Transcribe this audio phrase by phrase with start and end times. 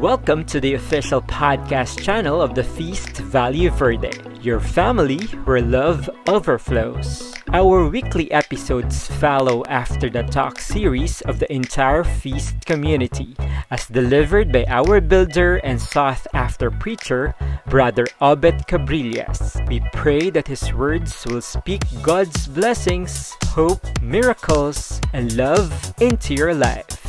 [0.00, 6.08] Welcome to the official podcast channel of the Feast Value Verde, your family where love
[6.28, 7.34] overflows.
[7.52, 13.34] Our weekly episodes follow after the talk series of the entire Feast community,
[13.72, 17.34] as delivered by our builder and sought after preacher,
[17.66, 19.66] Brother Obed Cabrillas.
[19.66, 26.54] We pray that his words will speak God's blessings, hope, miracles, and love into your
[26.54, 27.07] life.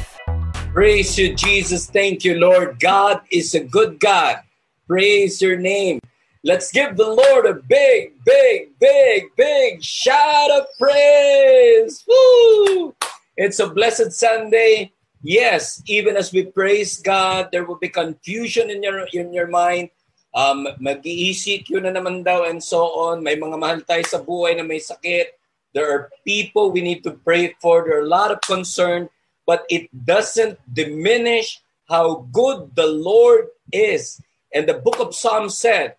[0.69, 1.89] Praise you, Jesus.
[1.89, 2.79] Thank you, Lord.
[2.79, 4.45] God is a good God.
[4.85, 5.99] Praise your name.
[6.45, 12.05] Let's give the Lord a big, big, big, big shout of praise.
[12.05, 12.93] Woo!
[13.35, 14.93] It's a blessed Sunday.
[15.25, 19.89] Yes, even as we praise God, there will be confusion in your in your mind.
[20.37, 23.25] Um, yun na naman daw and so on.
[23.25, 25.33] May mga mahal tayo sa buhay na may sakit.
[25.73, 27.83] There are people we need to pray for.
[27.83, 29.09] There are a lot of concern
[29.49, 34.21] but it doesn't diminish how good the Lord is.
[34.53, 35.95] And the book of Psalms said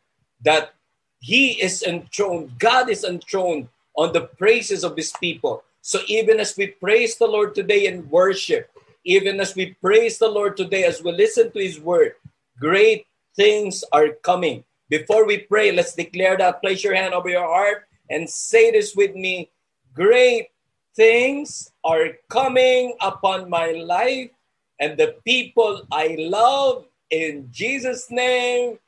[0.47, 0.71] that
[1.19, 5.65] he is enthroned, God is enthroned on the praises of his people.
[5.83, 8.71] So even as we praise the Lord today in worship,
[9.03, 12.15] even as we praise the Lord today as we listen to his word,
[12.55, 13.05] great
[13.35, 14.63] things are coming.
[14.89, 16.63] Before we pray, let's declare that.
[16.63, 19.51] Place your hand over your heart and say this with me.
[19.93, 20.50] Great
[20.95, 24.31] things are coming upon my life
[24.79, 28.79] and the people I love in Jesus' name.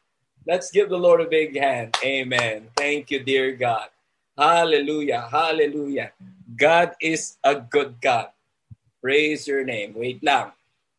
[0.47, 1.97] Let's give the Lord a big hand.
[2.03, 2.69] Amen.
[2.77, 3.89] Thank you, dear God.
[4.36, 5.28] Hallelujah.
[5.31, 6.11] Hallelujah.
[6.56, 8.28] God is a good God.
[9.00, 9.94] Praise your name.
[9.94, 10.53] Wait lang.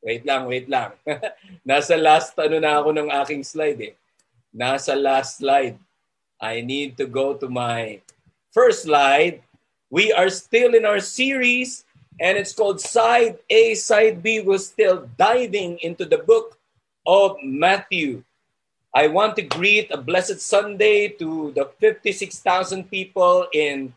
[0.04, 0.92] Wait lang, wait lang.
[1.68, 3.96] Nasa last ano na ako ng aking slide eh.
[4.52, 5.80] Nasa last slide.
[6.44, 8.04] I need to go to my
[8.52, 9.40] first slide
[9.94, 11.86] we are still in our series,
[12.20, 14.42] and it's called Side A, Side B.
[14.42, 16.58] We're still diving into the book
[17.06, 18.24] of Matthew.
[18.90, 23.94] I want to greet a blessed Sunday to the 56,000 people in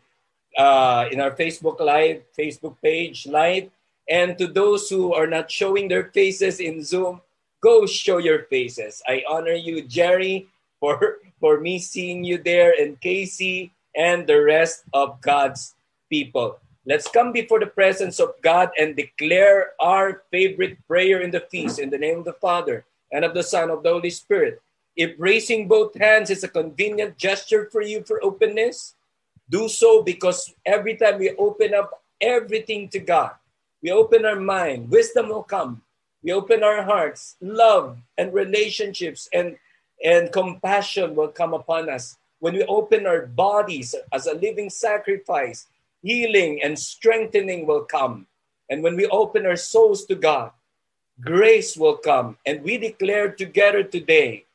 [0.53, 3.73] uh, in our Facebook Live, Facebook page live,
[4.05, 7.21] and to those who are not showing their faces in Zoom,
[7.61, 9.01] go show your faces.
[9.09, 10.45] I honor you, Jerry,
[10.77, 15.73] for for me seeing you there, and Casey, and the rest of God's
[16.09, 16.59] people.
[16.85, 21.79] Let's come before the presence of God and declare our favorite prayer in the feast
[21.79, 24.61] in the name of the Father and of the Son of the Holy Spirit.
[24.95, 28.95] If raising both hands is a convenient gesture for you for openness,
[29.49, 33.31] do so because every time we open up everything to God,
[33.83, 35.83] we open our mind, wisdom will come.
[36.23, 39.57] We open our hearts, love and relationships and,
[40.03, 42.17] and compassion will come upon us.
[42.39, 45.67] When we open our bodies as a living sacrifice,
[46.03, 48.27] healing and strengthening will come.
[48.69, 50.51] And when we open our souls to God,
[51.21, 52.37] grace will come.
[52.45, 54.45] And we declare together today,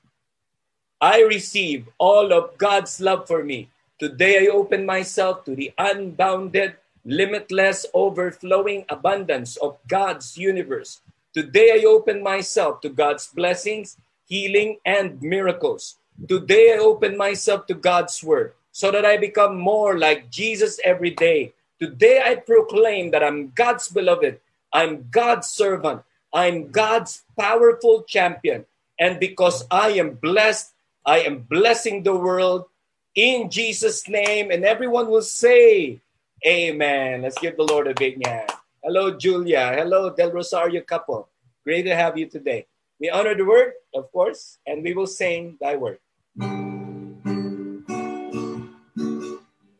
[1.01, 3.71] I receive all of God's love for me.
[3.99, 11.01] Today I open myself to the unbounded, limitless, overflowing abundance of God's universe.
[11.35, 15.99] Today I open myself to God's blessings, healing, and miracles.
[16.29, 21.11] Today I open myself to God's word so that I become more like Jesus every
[21.11, 21.53] day.
[21.79, 24.41] Today I proclaim that I'm God's beloved,
[24.73, 26.03] I'm God's servant,
[26.33, 28.65] I'm God's powerful champion.
[28.99, 30.73] And because I am blessed,
[31.05, 32.67] I am blessing the world
[33.15, 34.51] in Jesus' name.
[34.51, 36.01] And everyone will say,
[36.47, 37.23] Amen.
[37.23, 38.51] Let's give the Lord a big hand.
[38.83, 39.75] Hello, Julia.
[39.77, 41.29] Hello, Del Rosario couple.
[41.63, 42.67] Great to have you today.
[42.99, 45.99] We honor the word, of course, and we will sing thy word.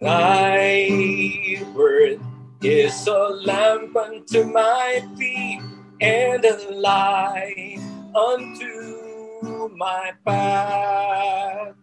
[0.03, 2.19] Thy word
[2.61, 5.63] is a lamp unto my feet
[6.01, 7.79] and a light
[8.11, 11.77] unto my path.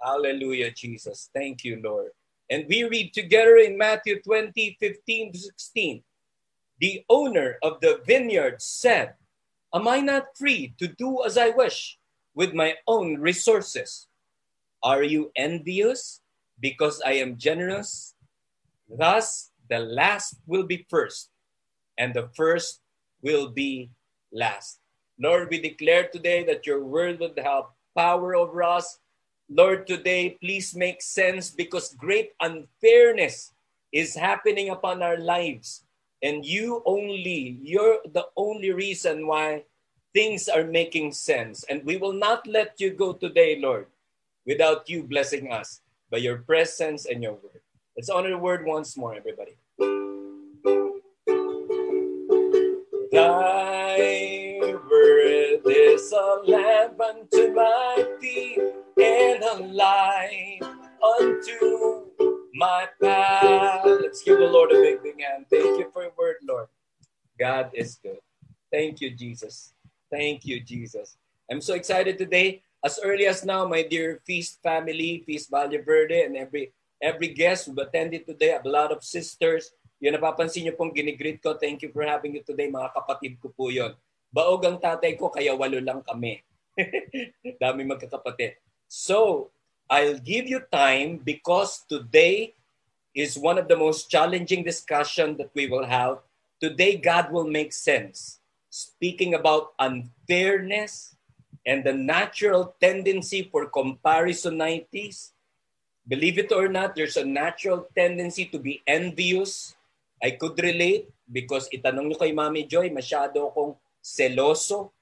[0.00, 1.28] Hallelujah, Jesus.
[1.34, 2.12] Thank you, Lord.
[2.48, 6.02] And we read together in Matthew 20, 15 to 16.
[6.80, 9.16] The owner of the vineyard said,
[9.74, 11.98] Am I not free to do as I wish
[12.34, 14.08] with my own resources?
[14.82, 16.22] Are you envious
[16.64, 18.16] because I am generous.
[18.88, 21.28] Thus, the last will be first,
[22.00, 22.80] and the first
[23.20, 23.92] will be
[24.32, 24.80] last.
[25.20, 28.96] Lord, we declare today that your word will have power over us.
[29.52, 33.52] Lord, today, please make sense because great unfairness
[33.92, 35.84] is happening upon our lives.
[36.24, 39.68] And you only, you're the only reason why
[40.16, 41.68] things are making sense.
[41.68, 43.84] And we will not let you go today, Lord,
[44.48, 45.83] without you blessing us
[46.14, 47.60] by your presence and your word.
[47.96, 49.56] Let's honor the word once more, everybody.
[53.10, 58.60] Thy word is a lamp unto my feet
[58.96, 60.60] and a light
[61.02, 62.06] unto
[62.54, 63.84] my path.
[63.84, 65.46] Let's give the Lord a big, big hand.
[65.50, 66.68] Thank you for your word, Lord.
[67.40, 68.20] God is good.
[68.70, 69.74] Thank you, Jesus.
[70.12, 71.16] Thank you, Jesus.
[71.50, 72.62] I'm so excited today.
[72.84, 76.68] As early as now, my dear Feast family, Feast Valle Verde, and every
[77.00, 79.72] every guest who attended today, a lot of sisters.
[80.04, 81.56] Yun, napapansin niyo pong ginigreet ko.
[81.56, 83.96] Thank you for having you today, mga kapatid ko po yun.
[84.28, 86.44] Baog ang tatay ko, kaya walo lang kami.
[87.62, 88.60] Dami magkakapatid.
[88.84, 89.48] So,
[89.88, 92.52] I'll give you time because today
[93.16, 96.20] is one of the most challenging discussion that we will have.
[96.60, 98.44] Today, God will make sense.
[98.68, 101.13] Speaking about unfairness
[101.64, 105.34] and the natural tendency for comparisonitis
[106.06, 109.74] believe it or not, there's a natural tendency to be envious.
[110.22, 114.92] I could relate because itanong nyo kay Mami Joy, masyado akong seloso.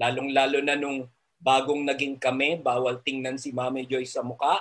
[0.00, 1.08] Lalong-lalo na nung
[1.40, 4.60] bagong naging kami, bawal tingnan si Mami Joy sa muka.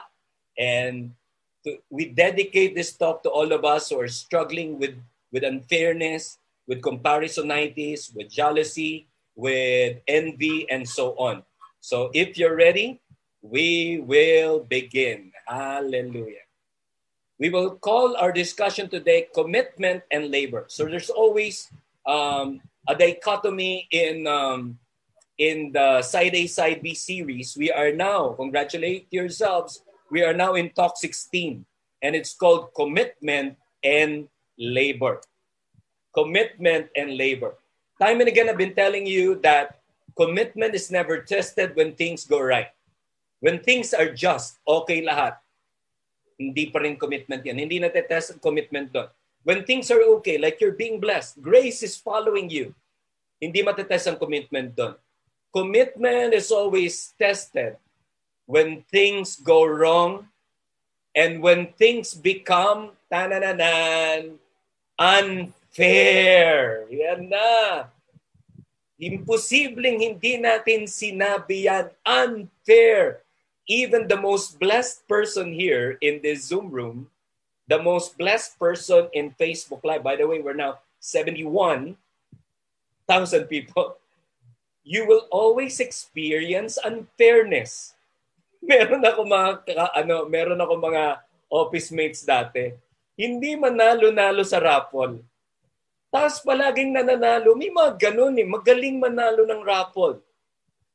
[0.56, 1.16] And
[1.64, 4.96] to, we dedicate this talk to all of us who are struggling with,
[5.32, 11.44] with unfairness, with comparisonitis, with jealousy, with envy, and so on.
[11.80, 13.02] So if you're ready,
[13.42, 15.32] we will begin.
[15.48, 16.44] Hallelujah.
[17.40, 20.66] We will call our discussion today commitment and labor.
[20.68, 21.72] So there's always
[22.06, 24.78] um, a dichotomy in um,
[25.40, 27.56] in the side A side B series.
[27.56, 29.82] We are now congratulate yourselves.
[30.12, 31.66] We are now in talk 16
[32.02, 34.28] and it's called commitment and
[34.58, 35.22] labor.
[36.14, 37.56] Commitment and labor.
[38.02, 39.79] Time and again I've been telling you that
[40.20, 42.76] commitment is never tested when things go right.
[43.40, 45.40] When things are just, okay lahat.
[46.36, 47.56] Hindi pa rin commitment yan.
[47.56, 49.08] Hindi natetest ang commitment doon.
[49.48, 52.76] When things are okay, like you're being blessed, grace is following you.
[53.40, 55.00] Hindi matetest ang commitment doon.
[55.56, 57.80] Commitment is always tested
[58.44, 60.28] when things go wrong
[61.16, 64.36] and when things become tanananan
[65.00, 66.84] unfair.
[66.92, 67.88] Yan na.
[69.00, 73.24] Imposibleng hindi natin sinabi yan unfair
[73.70, 77.08] even the most blessed person here in this Zoom room,
[77.70, 81.96] the most blessed person in Facebook Live, by the way, we're now 71,000
[83.46, 83.96] people,
[84.84, 87.94] you will always experience unfairness.
[88.66, 89.50] Meron ako mga
[89.96, 92.74] ano, meron ako mga office mates dati.
[93.16, 95.24] Hindi manalo-nalo sa raffle.
[96.10, 97.54] Tapos palaging nananalo.
[97.54, 98.46] May mga ganun eh.
[98.46, 100.22] Magaling manalo ng raffle.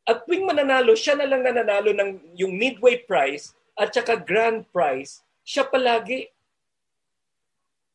[0.04, 5.24] At tuwing mananalo, siya na lang nananalo ng yung midway prize at saka grand prize,
[5.42, 6.28] siya palagi.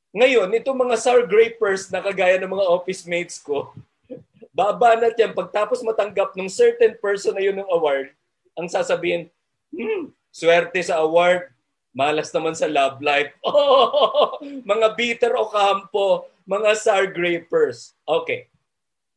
[0.10, 3.72] Ngayon, itong mga sour grapers na kagaya ng mga office mates ko,
[4.58, 8.10] babanat yan pagtapos matanggap ng certain person na yun ng award,
[8.58, 9.30] ang sasabihin,
[9.70, 11.54] hmm, swerte sa award,
[11.94, 13.34] malas naman sa love life.
[13.46, 14.38] Oh,
[14.72, 17.94] mga bitter o kampo, mga sour grapers.
[18.06, 18.50] Okay.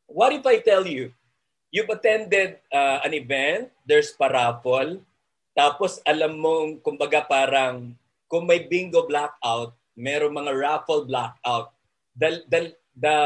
[0.09, 1.09] What if I tell you,
[1.73, 5.01] you've attended uh, an event, there's paraffle,
[5.57, 7.93] tapos alam mo, kumbaga parang,
[8.29, 11.73] kung may bingo blackout, meron mga raffle blackout.
[12.17, 12.59] The, the,
[12.97, 13.17] the,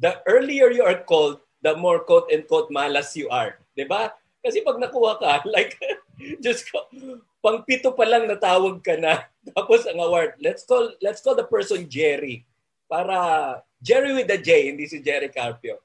[0.00, 3.56] the earlier you are called, the more quote-unquote malas you are.
[3.56, 3.76] ba?
[3.76, 4.02] Diba?
[4.44, 5.80] Kasi pag nakuha ka, like,
[6.44, 6.84] just ko,
[7.44, 9.28] pang pito pa lang natawag ka na.
[9.52, 12.48] Tapos ang award, let's call, let's call the person Jerry.
[12.88, 15.76] Para, Jerry with the J, hindi si Jerry Carpio.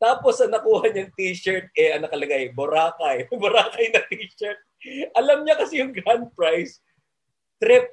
[0.00, 3.28] Tapos ang nakuha niyang t-shirt, eh, ang nakalagay, Boracay.
[3.42, 4.56] Boracay na t-shirt.
[5.12, 6.80] Alam niya kasi yung grand prize,
[7.60, 7.92] trip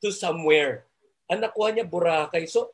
[0.00, 0.88] to somewhere.
[1.28, 2.48] Ang nakuha niya, Boracay.
[2.48, 2.72] So,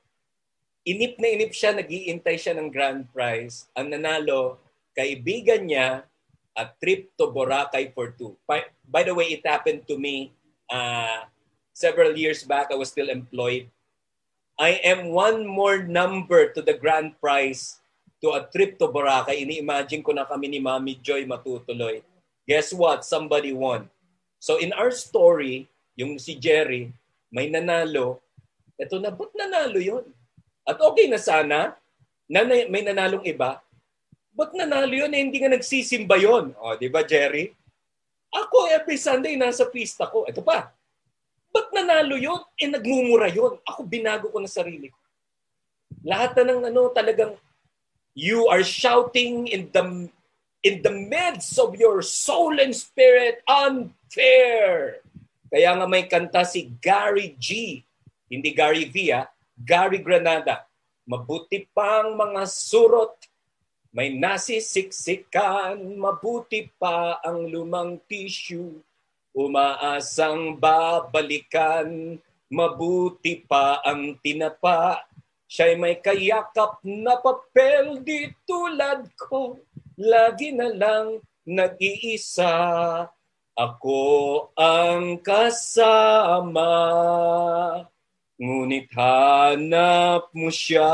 [0.86, 3.66] inip na inip siya, nag-iintay siya ng grand prize.
[3.74, 4.62] Ang nanalo,
[4.94, 6.06] kaibigan niya,
[6.56, 8.36] a trip to Boracay for two.
[8.46, 10.32] By, by the way, it happened to me
[10.70, 11.24] uh,
[11.72, 12.68] several years back.
[12.70, 13.68] I was still employed.
[14.60, 17.82] I am one more number to the grand prize
[18.22, 22.06] to a trip to Boracay, ini-imagine ko na kami ni Mami Joy matutuloy.
[22.46, 23.02] Guess what?
[23.02, 23.90] Somebody won.
[24.38, 25.66] So in our story,
[25.98, 26.94] yung si Jerry,
[27.34, 28.22] may nanalo.
[28.78, 30.06] Ito na, ba't nanalo yon?
[30.62, 31.74] At okay na sana,
[32.30, 33.58] na may nanalong iba.
[34.32, 35.12] Ba't nanalo yun?
[35.12, 36.56] Eh, hindi nga nagsisimba yun.
[36.56, 37.52] O, di ba, Jerry?
[38.32, 40.24] Ako, every Sunday, nasa pista ko.
[40.24, 40.72] Ito pa.
[41.52, 42.40] Ba't nanalo yun?
[42.56, 43.60] Eh, nagmumura yun.
[43.68, 44.98] Ako, binago ko na sarili ko.
[46.02, 47.36] Lahat na ng ano, talagang
[48.12, 50.12] You are shouting in the
[50.60, 55.00] in the midst of your soul and spirit unfair.
[55.48, 57.80] Kaya nga may kanta si Gary G.
[58.28, 59.28] Hindi Gary V, ah.
[59.56, 60.64] Gary Granada.
[61.08, 63.16] Mabuti pang mga surot
[63.92, 68.80] May nasisiksikan, mabuti pa ang lumang tissue.
[69.36, 72.16] Umaasang babalikan,
[72.48, 74.96] mabuti pa ang tinapa.
[75.44, 79.60] Siya'y may kayakap na papel di tulad ko.
[80.00, 82.48] Lagi na lang nag-iisa.
[83.52, 84.00] Ako
[84.56, 86.72] ang kasama.
[88.40, 90.88] Ngunit hanap mo siya.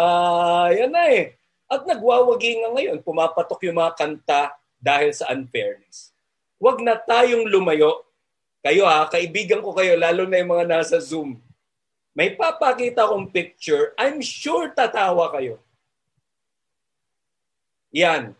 [0.74, 1.38] Yan na eh
[1.68, 6.16] at nagwawagi nga ngayon, pumapatok yung mga kanta dahil sa unfairness.
[6.56, 8.08] Huwag na tayong lumayo.
[8.64, 11.36] Kayo ha, kaibigan ko kayo, lalo na yung mga nasa Zoom.
[12.16, 15.60] May papakita akong picture, I'm sure tatawa kayo.
[17.92, 18.32] Yan.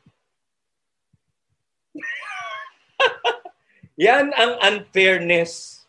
[4.09, 5.85] Yan ang unfairness.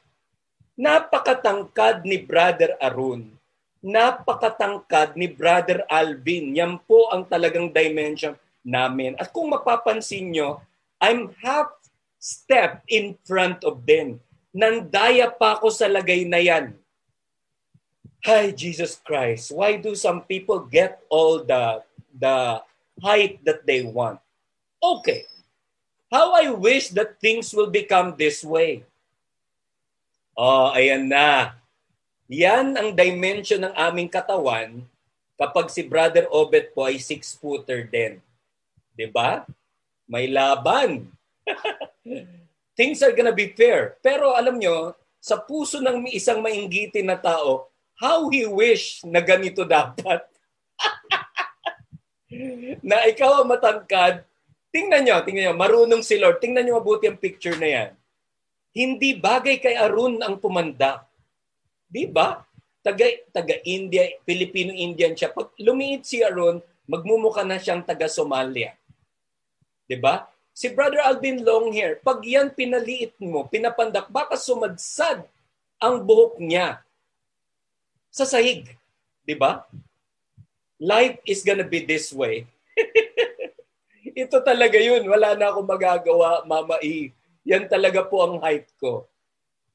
[0.76, 3.39] Napakatangkad ni Brother Arun
[3.80, 6.52] napakatangkad ni Brother Alvin.
[6.56, 9.16] Yan po ang talagang dimension namin.
[9.16, 10.60] At kung mapapansin nyo,
[11.00, 11.72] I'm half
[12.20, 14.20] step in front of them.
[14.52, 16.76] Nandaya pa ako sa lagay na yan.
[18.28, 19.56] Hi, Jesus Christ.
[19.56, 21.80] Why do some people get all the,
[22.12, 22.60] the
[23.00, 24.20] height that they want?
[24.84, 25.24] Okay.
[26.12, 28.84] How I wish that things will become this way.
[30.36, 31.59] Oh, ayan na
[32.30, 34.86] yan ang dimension ng aming katawan
[35.34, 38.22] kapag si Brother Obet po ay six-footer din.
[38.22, 38.94] ba?
[38.94, 39.32] Diba?
[40.06, 41.10] May laban.
[42.78, 43.98] Things are gonna be fair.
[44.06, 49.66] Pero alam nyo, sa puso ng isang mainggitin na tao, how he wish na ganito
[49.66, 50.22] dapat.
[52.86, 54.22] na ikaw ang matangkad,
[54.70, 56.38] tingnan nyo, tingnan nyo, marunong si Lord.
[56.38, 57.90] Tingnan nyo mabuti ang picture na yan.
[58.70, 61.09] Hindi bagay kay Arun ang pumandak.
[61.90, 62.46] Di ba?
[62.86, 65.34] Taga, taga India, Filipino-Indian siya.
[65.34, 68.78] Pag lumiit si Aaron, magmumukha na siyang taga Somalia.
[69.90, 70.30] Di ba?
[70.54, 75.26] Si Brother Alvin Longhair, pag yan pinaliit mo, pinapandak, baka sumadsad
[75.82, 76.84] ang buhok niya
[78.14, 78.70] sa sahig.
[79.26, 79.66] Di ba?
[80.78, 82.46] Life is gonna be this way.
[84.22, 85.04] Ito talaga yun.
[85.08, 87.12] Wala na akong magagawa, Mama E.
[87.48, 89.08] Yan talaga po ang height ko.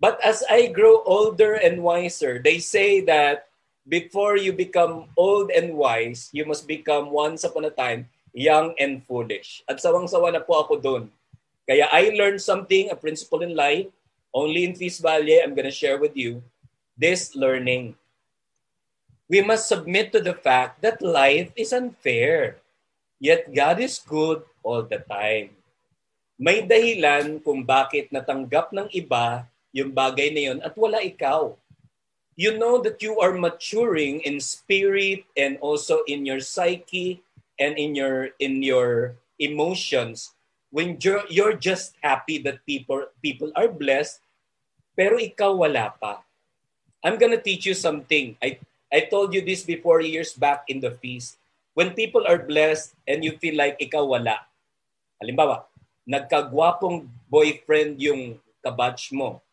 [0.05, 3.49] But as I grow older and wiser, they say that
[3.89, 9.01] before you become old and wise, you must become once upon a time young and
[9.09, 9.65] foolish.
[9.65, 11.09] At sawang-sawa na po ako doon.
[11.65, 13.89] Kaya I learned something, a principle in life.
[14.37, 16.45] Only in Feast Valley, I'm going to share with you
[17.01, 17.97] this learning.
[19.33, 22.61] We must submit to the fact that life is unfair.
[23.25, 25.57] Yet God is good all the time.
[26.37, 31.59] May dahilan kung bakit natanggap ng iba yung bagay na yun at wala ikaw.
[32.39, 37.23] You know that you are maturing in spirit and also in your psyche
[37.59, 40.35] and in your in your emotions
[40.75, 44.19] when you're, you're just happy that people people are blessed
[44.99, 46.23] pero ikaw wala pa.
[47.03, 48.35] I'm gonna teach you something.
[48.43, 48.59] I
[48.91, 51.39] I told you this before years back in the feast.
[51.75, 54.47] When people are blessed and you feel like ikaw wala.
[55.19, 55.67] Halimbawa,
[56.07, 59.44] nagkagwapong boyfriend yung kabatch mo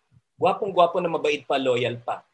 [0.41, 2.25] gwapong-gwapo na mabait pa, loyal pa.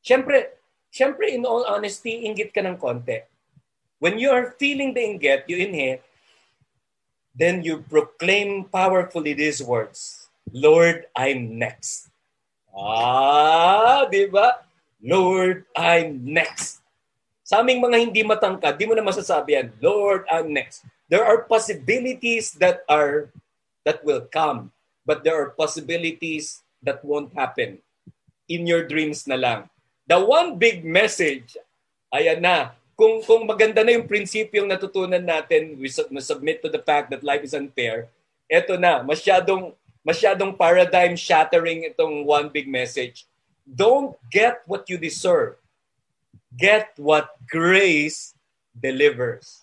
[0.00, 0.56] Siyempre,
[0.88, 3.20] siyempre in all honesty, inggit ka ng konti.
[4.00, 6.00] When you are feeling the inggit, you inhale,
[7.36, 12.08] then you proclaim powerfully these words, Lord, I'm next.
[12.72, 14.64] Ah, di ba?
[15.04, 16.80] Lord, I'm next.
[17.44, 20.88] Sa aming mga hindi matangkad, di mo na masasabi yan, Lord, I'm next.
[21.12, 23.28] There are possibilities that are
[23.84, 24.72] that will come,
[25.04, 27.78] but there are possibilities that won't happen.
[28.50, 29.60] In your dreams na lang.
[30.04, 31.56] The one big message,
[32.12, 37.08] ayan na, kung, kung maganda na yung prinsipyong natutunan natin, we submit to the fact
[37.10, 38.10] that life is unfair,
[38.50, 39.72] eto na, masyadong,
[40.04, 43.24] masyadong paradigm shattering itong one big message.
[43.62, 45.56] Don't get what you deserve.
[46.52, 48.34] Get what grace
[48.74, 49.62] delivers.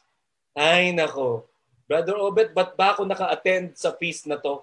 [0.55, 1.45] Ay nako.
[1.85, 4.61] Brother Obet, ba't ba ako naka-attend sa feast na to?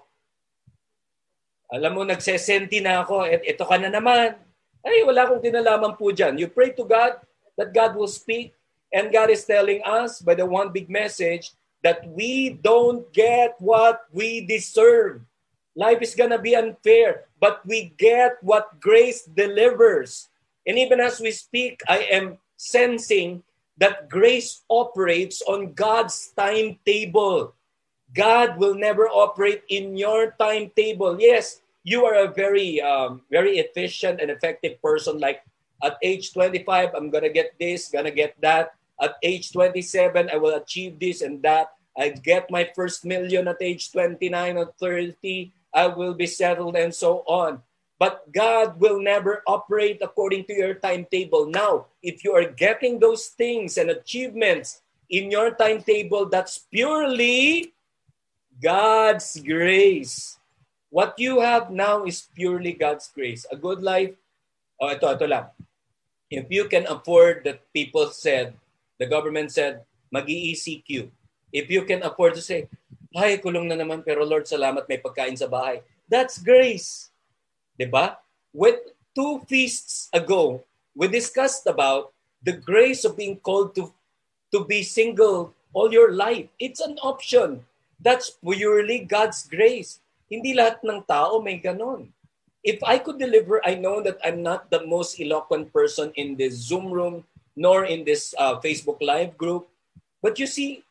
[1.67, 4.39] Alam mo, nagsesenti na ako, et ito ka na naman.
[4.87, 6.39] Ay, wala akong kinalaman po dyan.
[6.39, 7.19] You pray to God
[7.59, 8.55] that God will speak
[8.95, 11.51] and God is telling us by the one big message
[11.83, 15.27] that we don't get what we deserve.
[15.75, 20.31] Life is gonna be unfair, but we get what grace delivers.
[20.63, 23.43] And even as we speak, I am sensing
[23.77, 27.56] that grace operates on God's timetable.
[28.13, 31.19] God will never operate in your timetable.
[31.19, 35.19] Yes, you are a very, um, very efficient and effective person.
[35.19, 35.43] Like
[35.83, 38.75] at age 25, I'm gonna get this, gonna get that.
[38.99, 41.73] At age 27, I will achieve this and that.
[41.97, 46.93] I get my first million at age 29 or 30, I will be settled and
[46.93, 47.61] so on.
[47.99, 51.49] But God will never operate according to your timetable.
[51.49, 57.73] Now, if you are getting those things and achievements in your timetable, that's purely
[58.57, 60.37] God's grace.
[60.89, 63.45] What you have now is purely God's grace.
[63.51, 64.15] A good life,
[64.81, 65.51] oh, ito, ito lang.
[66.31, 68.57] If you can afford that people said,
[68.99, 71.11] the government said, mag-ECQ.
[71.53, 72.67] If you can afford to say,
[73.15, 75.83] ay, kulong na naman, pero Lord, salamat, may pagkain sa bahay.
[76.07, 77.11] That's grace.
[77.77, 78.17] ba?
[78.55, 78.79] With
[79.13, 80.63] two feasts ago,
[80.95, 83.91] we discussed about the grace of being called to
[84.55, 86.47] to be single all your life.
[86.57, 87.66] It's an option.
[87.99, 89.99] That's purely God's grace.
[90.29, 92.11] Hindi lahat ng tao may ganon.
[92.61, 96.53] If I could deliver, I know that I'm not the most eloquent person in this
[96.55, 97.23] Zoom room,
[97.55, 99.67] nor in this uh, Facebook Live group.
[100.21, 100.83] But you see,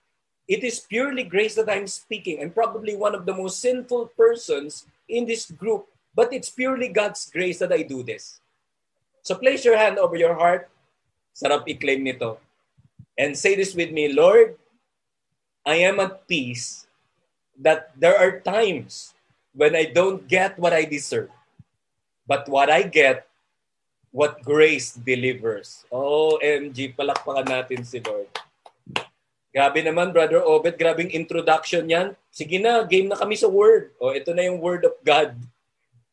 [0.49, 2.41] it is purely grace that I'm speaking.
[2.41, 5.87] I'm probably one of the most sinful persons in this group
[6.17, 8.41] But it's purely God's grace that I do this.
[9.21, 10.73] So place your hand over your heart.
[11.37, 12.41] Sarap i-claim nito.
[13.21, 14.57] And say this with me, Lord,
[15.69, 16.86] I am at peace
[17.61, 19.17] that there are times
[19.57, 21.33] when I don't get what I deserve.
[22.27, 23.27] But what I get,
[24.11, 25.85] what grace delivers.
[25.93, 28.29] OMG, palakpakan natin si Lord.
[29.57, 30.77] Grabe naman, Brother Obed.
[30.77, 32.13] Grabing introduction yan.
[32.29, 33.97] Sige na, game na kami sa Word.
[33.97, 35.33] O, ito na yung Word of God.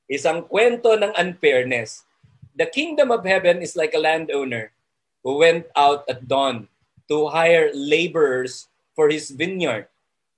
[0.07, 2.07] Isang kwento ng unfairness.
[2.55, 4.71] The kingdom of heaven is like a landowner
[5.25, 6.71] who went out at dawn
[7.11, 9.91] to hire laborers for his vineyard.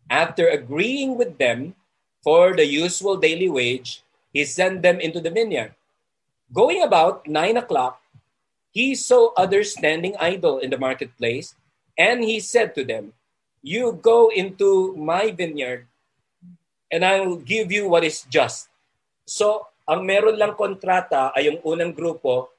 [0.09, 1.75] After agreeing with them
[2.21, 5.74] for the usual daily wage, he sent them into the vineyard.
[6.53, 8.01] Going about nine o'clock,
[8.69, 11.55] he saw others standing idle in the marketplace,
[11.97, 13.13] and he said to them,
[13.63, 15.88] You go into my vineyard,
[16.91, 18.69] and I will give you what is just.
[19.25, 22.53] So, ang meron lang kontrata ay yung unang grupo,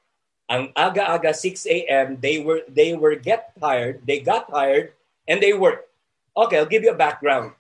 [0.47, 2.19] ang aga-aga 6 a.m.
[2.23, 4.95] they were they were get hired, they got hired
[5.27, 5.91] and they work.
[6.37, 7.57] Okay, I'll give you a background.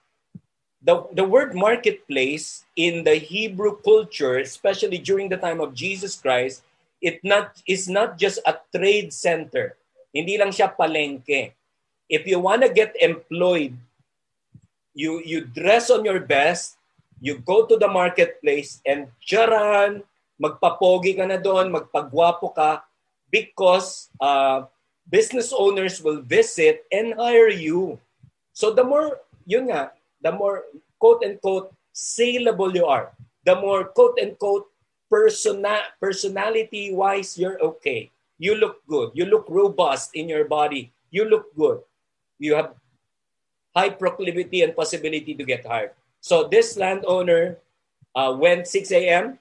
[0.85, 6.61] The the word marketplace in the Hebrew culture, especially during the time of Jesus Christ,
[7.01, 9.81] it not is not just a trade center.
[10.12, 11.57] Hindi lang siya palengke.
[12.07, 13.75] If you want to get employed,
[14.93, 16.77] you you dress on your best,
[17.19, 20.05] you go to the marketplace and charan,
[20.37, 22.85] magpapogi ka na doon, magpagwapo ka
[23.33, 24.69] because uh,
[25.09, 27.99] business owners will visit and hire you.
[28.57, 29.92] So the more, yun nga,
[30.25, 30.64] the more
[30.97, 33.12] quote-unquote saleable you are,
[33.45, 34.64] the more quote-unquote
[35.12, 38.11] persona, personality-wise you're okay.
[38.40, 39.12] You look good.
[39.12, 40.88] You look robust in your body.
[41.12, 41.85] You look good.
[42.40, 42.73] You have
[43.77, 45.92] high proclivity and possibility to get hired.
[46.25, 47.61] So this landowner
[48.16, 49.38] uh, went 6 a.m.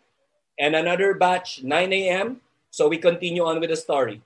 [0.60, 2.42] and another batch 9 a.m.
[2.70, 4.22] So we continue on with the story.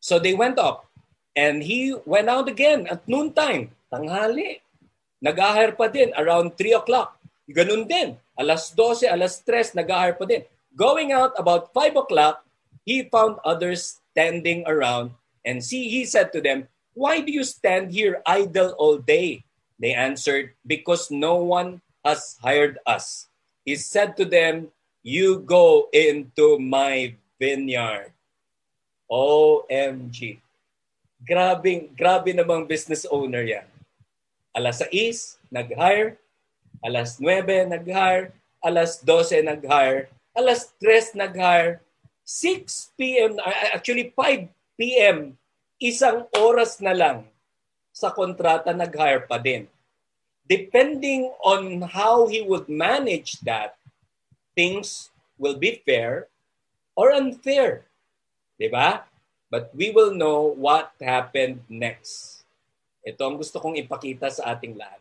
[0.00, 0.87] So they went up
[1.38, 4.58] and he went out again at noontime, tanghali.
[5.22, 7.14] Nag-hire pa din around 3 o'clock.
[7.46, 8.18] Ganun din.
[8.34, 10.42] Alas 12, alas 3, nag-hire pa din.
[10.74, 12.42] Going out about 5 o'clock,
[12.82, 15.14] he found others standing around
[15.46, 16.66] and see, he said to them,
[16.98, 19.46] Why do you stand here idle all day?
[19.78, 23.30] They answered, Because no one has hired us.
[23.62, 24.74] He said to them,
[25.06, 28.10] You go into my vineyard.
[29.06, 30.42] OMG.
[31.18, 33.66] Grabe, grabe namang business owner yan.
[34.54, 36.14] Alas 6, nag-hire.
[36.82, 38.30] Alas 9, nag-hire.
[38.62, 40.10] Alas 12, nag-hire.
[40.34, 41.82] Alas 3, nag-hire.
[42.22, 43.40] 6 p.m.,
[43.74, 44.46] actually 5
[44.78, 45.34] p.m.,
[45.80, 47.26] isang oras na lang
[47.90, 49.66] sa kontrata nag-hire pa din.
[50.46, 53.74] Depending on how he would manage that,
[54.54, 56.30] things will be fair
[56.94, 57.84] or unfair.
[58.60, 59.07] Diba?
[59.48, 62.44] But we will know what happened next.
[63.00, 65.00] Ito ang gusto kong ipakita sa ating lahat.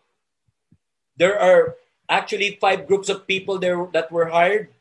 [1.20, 1.76] There are
[2.08, 4.72] actually five groups of people there that were hired.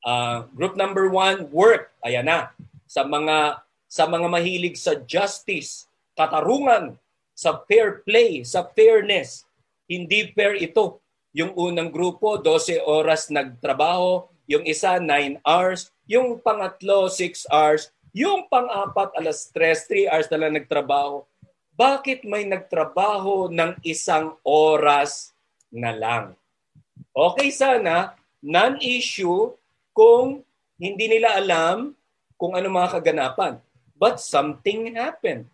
[0.00, 1.92] Uh, group number one, work.
[2.00, 2.56] Ayan na.
[2.88, 6.96] Sa mga sa mga mahilig sa justice, katarungan,
[7.36, 9.44] sa fair play, sa fairness.
[9.84, 11.04] Hindi fair ito.
[11.36, 18.48] Yung unang grupo, 12 oras nagtrabaho, yung isa 9 hours, yung pangatlo 6 hours, yung
[18.48, 21.28] pang-apat alas 3, 3 hours na lang nagtrabaho.
[21.76, 25.36] Bakit may nagtrabaho ng isang oras
[25.68, 26.32] na lang?
[27.12, 29.52] Okay sana, non-issue
[29.92, 30.40] kung
[30.80, 31.92] hindi nila alam
[32.40, 33.60] kung ano mga kaganapan.
[33.92, 35.52] But something happened.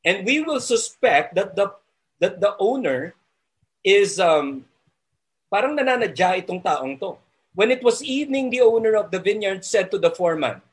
[0.00, 1.68] And we will suspect that the
[2.16, 3.12] that the owner
[3.84, 4.64] is um,
[5.52, 7.20] parang nananadya itong taong to.
[7.52, 10.64] When it was evening, the owner of the vineyard said to the foreman,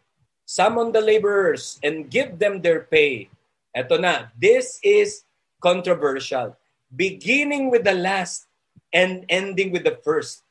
[0.45, 3.33] Summon the laborers and give them their pay.
[3.73, 5.25] Eto na, this is
[5.57, 6.53] controversial.
[6.93, 8.45] Beginning with the last
[8.93, 10.45] and ending with the first.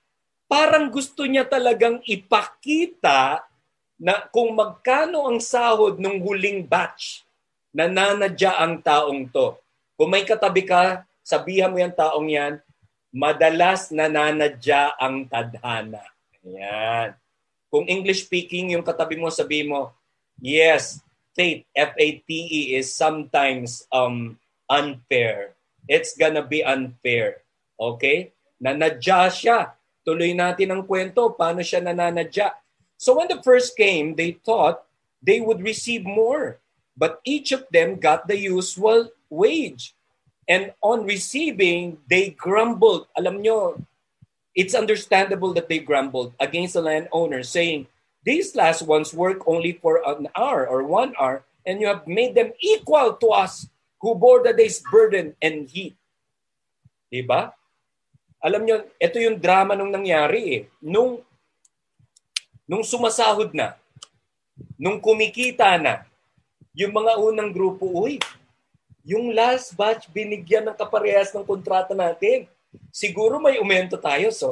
[0.50, 3.46] Parang gusto niya talagang ipakita
[3.96, 7.24] na kung magkano ang sahod ng huling batch
[7.72, 9.56] na nanadya ang taong to.
[9.94, 12.54] Kung may katabi ka, sabihan mo yung taong yan,
[13.14, 16.02] madalas nananadya ang tadhana.
[16.44, 17.23] Ayan.
[17.74, 19.90] Kung English speaking, yung katabi mo, sabi mo,
[20.38, 21.02] yes,
[21.34, 24.38] fate, F-A-T-E, is sometimes um,
[24.70, 25.58] unfair.
[25.90, 27.42] It's gonna be unfair.
[27.74, 28.30] Okay?
[28.62, 29.74] Nanadya siya.
[30.06, 31.34] Tuloy natin ang kwento.
[31.34, 32.54] Paano siya nananadya?
[32.94, 34.86] So when the first came, they thought
[35.18, 36.62] they would receive more.
[36.94, 39.98] But each of them got the usual wage.
[40.46, 43.10] And on receiving, they grumbled.
[43.18, 43.82] Alam nyo,
[44.54, 47.86] it's understandable that they grumbled against the landowner, saying,
[48.24, 52.34] These last ones work only for an hour or one hour, and you have made
[52.34, 53.66] them equal to us
[54.00, 55.96] who bore the day's burden and heat.
[57.12, 57.52] Diba?
[58.44, 60.62] Alam nyo, ito yung drama nung nangyari eh.
[60.80, 61.24] Nung,
[62.68, 63.76] nung sumasahod na,
[64.76, 66.04] nung kumikita na,
[66.76, 68.20] yung mga unang grupo, uy,
[69.04, 72.48] yung last batch binigyan ng kaparehas ng kontrata natin.
[72.94, 74.30] Siguro may umento tayo.
[74.30, 74.50] So,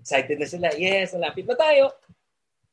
[0.00, 0.72] excited na sila.
[0.76, 1.92] Yes, malapit na tayo.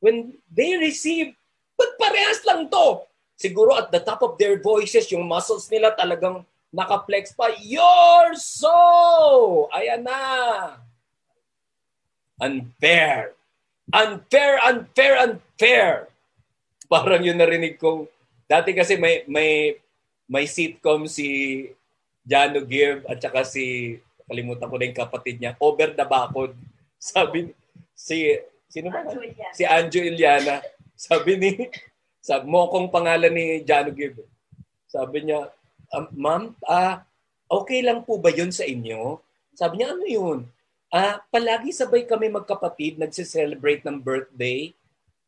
[0.03, 1.33] When they receive,
[1.75, 3.03] but parehas lang to.
[3.35, 7.51] Siguro at the top of their voices, yung muscles nila talagang nakaplex pa.
[7.59, 9.67] You're so!
[9.75, 10.21] Ayan na!
[12.39, 13.35] Unfair.
[13.91, 15.91] Unfair, unfair, unfair.
[16.91, 18.07] Parang yun narinig kong,
[18.45, 19.79] dati kasi may, may
[20.25, 21.69] may sitcom si
[22.25, 26.53] Jano Give at saka si kalimutan ko na yung kapatid niya, Over the Bakod.
[27.01, 27.53] Sabi
[27.93, 28.33] si
[28.67, 29.05] sino ba?
[29.05, 29.19] Anjo
[29.53, 30.61] si Anjo Iliana.
[30.95, 31.51] Sabi ni
[32.19, 34.25] sabi mo kong pangalan ni Jano Give.
[34.89, 35.53] Sabi niya,
[35.93, 37.05] um, "Ma'am, ah
[37.45, 39.21] okay lang po ba 'yun sa inyo?"
[39.53, 40.39] Sabi niya, "Ano 'yun?"
[40.89, 44.71] Ah, palagi sabay kami magkapatid nagse-celebrate ng birthday.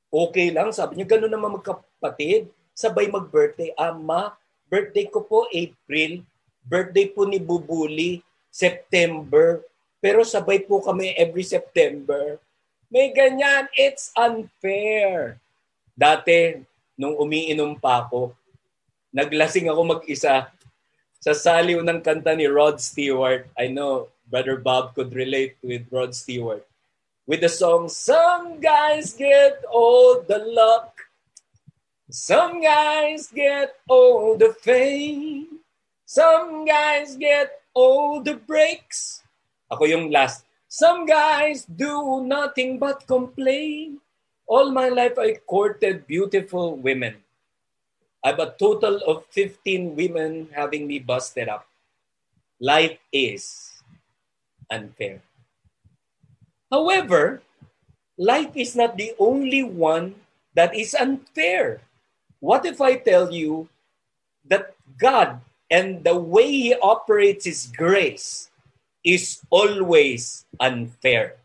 [0.07, 2.47] Okay lang, sabi niya, ganun naman magkapatid.
[2.71, 3.75] Sabay mag-birthday.
[3.75, 4.31] Ama,
[4.71, 6.23] Birthday ko po April.
[6.63, 8.23] Birthday po ni Bubuli
[8.57, 9.61] September.
[10.01, 12.41] Pero sabay po kami every September.
[12.89, 13.69] May ganyan.
[13.77, 15.37] It's unfair.
[15.93, 16.65] Dati,
[16.97, 18.33] nung umiinom pa ako,
[19.13, 20.49] naglasing ako mag-isa
[21.21, 23.45] sa saliw ng kanta ni Rod Stewart.
[23.53, 26.65] I know Brother Bob could relate with Rod Stewart.
[27.29, 30.97] With the song, Some Guys Get All the Luck
[32.07, 35.59] Some guys get all the fame.
[36.05, 39.21] Some guys get all the breaks.
[39.69, 40.49] Ako yung last.
[40.65, 44.01] Some guys do nothing but complain.
[44.49, 47.21] All my life I courted beautiful women.
[48.25, 51.69] I have a total of 15 women having me busted up.
[52.57, 53.77] Life is
[54.73, 55.21] unfair.
[56.73, 57.45] However,
[58.17, 60.17] life is not the only one
[60.57, 61.85] that is unfair.
[62.41, 63.69] What if I tell you
[64.49, 65.39] that God
[65.71, 68.49] and the way He operates His grace
[69.03, 71.39] is always unfair?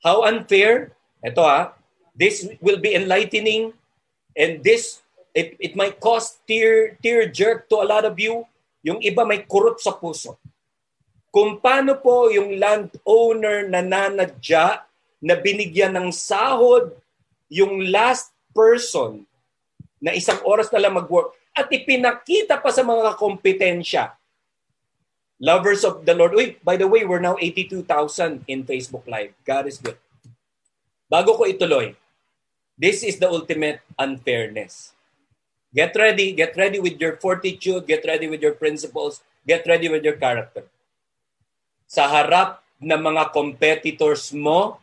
[0.00, 0.96] How unfair?
[1.20, 1.76] Ito ah,
[2.16, 3.76] this will be enlightening
[4.36, 5.04] and this,
[5.36, 8.44] it, it might cause tear, tear jerk to a lot of you.
[8.80, 10.40] Yung iba may kurot sa puso.
[11.28, 14.82] Kung paano po yung landowner na nanadya
[15.20, 16.96] na binigyan ng sahod
[17.52, 19.22] yung last person
[20.00, 24.14] na isang oras na lang mag-work at ipinakita pa sa mga kompetensya.
[25.40, 26.36] Lovers of the Lord.
[26.36, 29.32] Uy, by the way, we're now 82,000 in Facebook Live.
[29.42, 29.96] God is good.
[31.08, 31.96] Bago ko ituloy,
[32.76, 34.92] this is the ultimate unfairness.
[35.72, 36.36] Get ready.
[36.36, 37.88] Get ready with your fortitude.
[37.88, 39.24] Get ready with your principles.
[39.46, 40.68] Get ready with your character.
[41.88, 44.76] Sa harap ng mga competitors mo,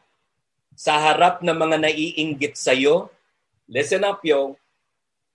[0.77, 3.09] sa harap ng mga naiinggit sa'yo,
[3.69, 4.55] listen up, yo,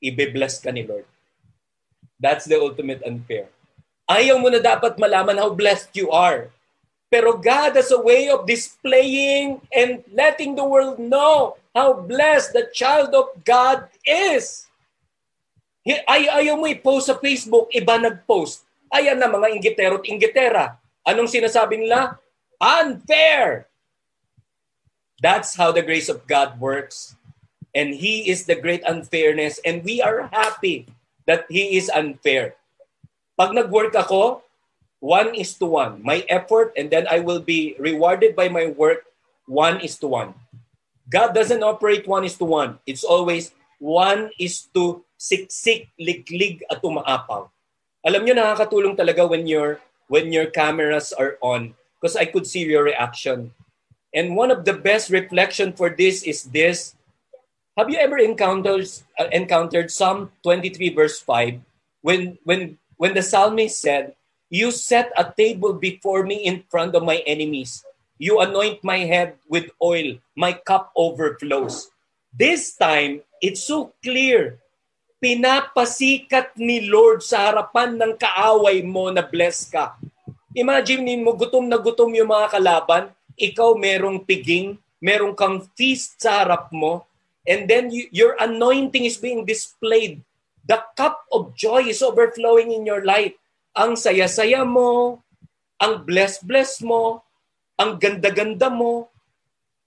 [0.03, 1.12] ibe-bless ka ni Lord.
[2.23, 3.51] That's the ultimate unfair.
[4.07, 6.55] Ayaw mo na dapat malaman how blessed you are.
[7.11, 12.71] Pero God has a way of displaying and letting the world know how blessed the
[12.71, 14.71] child of God is.
[15.85, 18.63] Ay, ayaw mo i-post sa Facebook, iba nag-post.
[18.95, 20.65] Ayan na mga inggitero at inggitera.
[21.03, 22.23] Anong sinasabi nila?
[22.63, 23.67] Unfair!
[25.19, 27.19] That's how the grace of God works.
[27.75, 29.59] And He is the great unfairness.
[29.67, 30.87] And we are happy
[31.27, 32.55] that He is unfair.
[33.39, 34.43] Pag nag-work ako,
[35.03, 35.99] one is to one.
[36.03, 39.03] My effort and then I will be rewarded by my work,
[39.47, 40.35] one is to one.
[41.11, 42.79] God doesn't operate one is to one.
[42.87, 47.51] It's always one is to siksik, liglig at umaapaw.
[48.07, 52.67] Alam nyo, nakakatulong talaga when your when your cameras are on because I could see
[52.67, 53.55] your reaction.
[54.15, 56.95] And one of the best reflection for this is this.
[57.73, 58.85] Have you ever encountered
[59.17, 61.57] uh, encountered Psalm 23 verse 5
[62.05, 64.13] when when when the psalmist said,
[64.53, 67.81] "You set a table before me in front of my enemies.
[68.21, 70.21] You anoint my head with oil.
[70.37, 71.89] My cup overflows.
[72.29, 74.61] This time, it's so clear.
[75.17, 79.97] Pinapasikat ni Lord sa harapan ng kaaway mo na bless ka.
[80.53, 83.05] Imagine mo, gutom na gutom yung mga kalaban,
[83.35, 87.09] ikaw merong piging, merong kang feast sa harap mo,
[87.47, 90.23] and then you, your anointing is being displayed.
[90.63, 93.35] The cup of joy is overflowing in your life.
[93.75, 95.19] Ang saya-saya mo,
[95.83, 97.27] ang bless-bless mo,
[97.75, 99.11] ang ganda-ganda mo.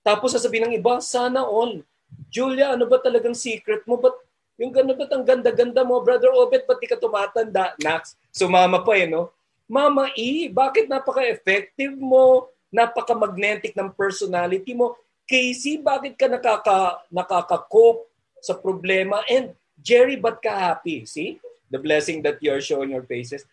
[0.03, 1.79] Tapos sasabihin ng iba, sana all.
[2.27, 3.95] Julia, ano ba talagang secret mo?
[3.95, 4.19] Ba't
[4.55, 5.99] yung ganda ba't ang ganda-ganda mo?
[6.03, 7.75] Brother Obet, ba't di ka tumatanda?
[7.79, 9.31] Nax, sumama pa eh, no?
[9.65, 12.51] Mama E, bakit napaka-effective mo?
[12.69, 14.99] Napaka-magnetic ng personality mo?
[15.25, 18.05] Casey, bakit ka nakaka, nakaka-cope
[18.41, 19.25] sa problema?
[19.25, 21.05] And Jerry, ba't ka happy?
[21.05, 21.41] See?
[21.73, 23.45] The blessing that you're showing your faces.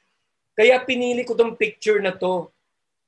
[0.52, 2.52] Kaya pinili ko tong picture na to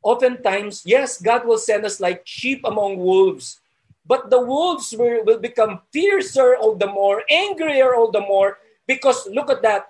[0.00, 3.60] oftentimes, yes, God will send us like sheep among wolves.
[4.04, 9.28] But the wolves will, will become fiercer all the more, angrier all the more, because
[9.28, 9.88] look at that.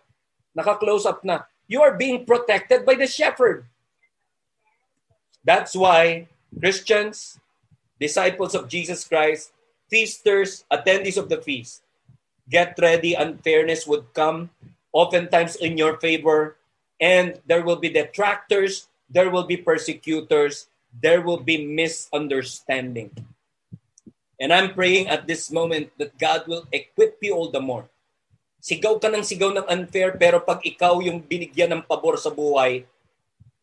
[0.54, 1.42] Naka-close up na.
[1.66, 3.66] You are being protected by the shepherd.
[5.42, 7.38] That's why Christians,
[8.00, 9.52] disciples of Jesus Christ,
[9.88, 11.82] feasters, attendees of the feast,
[12.48, 14.50] get ready, unfairness would come,
[14.92, 16.56] oftentimes in your favor,
[17.00, 23.14] and there will be detractors there will be persecutors, there will be misunderstanding.
[24.42, 27.86] And I'm praying at this moment that God will equip you all the more.
[28.58, 32.82] Sigaw ka ng sigaw ng unfair, pero pag ikaw yung binigyan ng pabor sa buhay,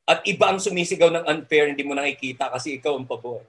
[0.07, 3.43] at iba ang sumisigaw ng unfair, hindi mo nakikita kasi ikaw ang pabor.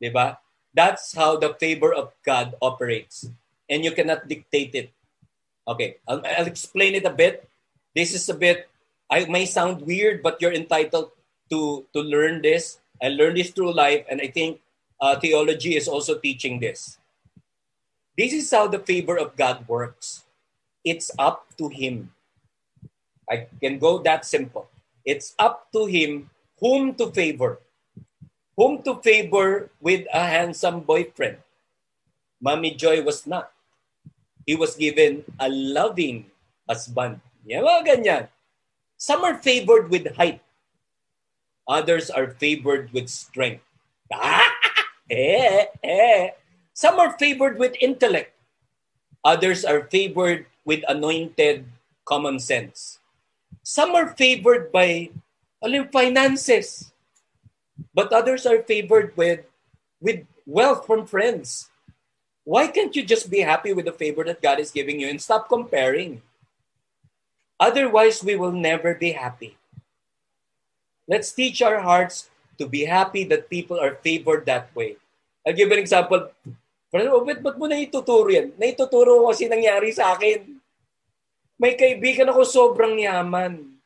[0.00, 0.36] Di?
[0.74, 3.30] That's how the favor of God operates.
[3.70, 4.90] And you cannot dictate it.
[5.66, 7.48] Okay, I'll, I'll explain it a bit.
[7.94, 8.68] This is a bit
[9.10, 11.12] I may sound weird, but you're entitled
[11.50, 12.80] to to learn this.
[13.02, 14.60] I learned this through life, and I think
[15.00, 16.98] uh, theology is also teaching this.
[18.16, 20.24] This is how the favor of God works.
[20.82, 22.10] It's up to Him.
[23.28, 24.70] I can go that simple.
[25.04, 26.30] It's up to Him
[26.60, 27.60] whom to favor.
[28.56, 31.38] Whom to favor with a handsome boyfriend.
[32.40, 33.50] Mommy Joy was not.
[34.46, 36.30] He was given a loving
[36.68, 37.20] husband.
[37.44, 38.24] Yan mga ganyan.
[38.96, 40.40] Some are favored with height.
[41.66, 43.64] Others are favored with strength.
[45.10, 46.30] eh, eh.
[46.72, 48.32] Some are favored with intellect.
[49.24, 51.64] Others are favored with anointed
[52.04, 53.00] common sense.
[53.64, 55.10] Some are favored by
[55.64, 56.92] alim, finances.
[57.94, 59.46] But others are favored with,
[60.00, 61.70] with wealth from friends.
[62.44, 65.20] Why can't you just be happy with the favor that God is giving you and
[65.20, 66.20] stop comparing?
[67.58, 69.56] Otherwise, we will never be happy.
[71.08, 74.96] Let's teach our hearts to be happy that people are favored that way.
[75.46, 76.30] I'll give an example.
[76.92, 78.54] Brother Obet, ba't mo naituturo yan?
[78.54, 80.62] Naituturo ko kasi nangyari sa akin.
[81.58, 83.76] May kaibigan ako sobrang yaman.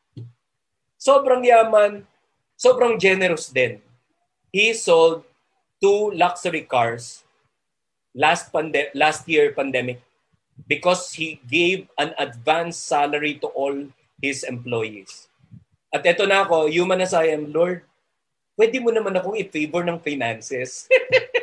[0.99, 2.03] Sobrang yaman,
[2.59, 3.79] sobrang generous din.
[4.51, 5.23] He sold
[5.79, 7.23] two luxury cars
[8.11, 10.03] last pande- last year pandemic
[10.67, 13.87] because he gave an advance salary to all
[14.19, 15.31] his employees.
[15.89, 17.81] At eto na ako, human as I am, Lord,
[18.59, 20.85] pwede mo naman akong i-favor ng finances.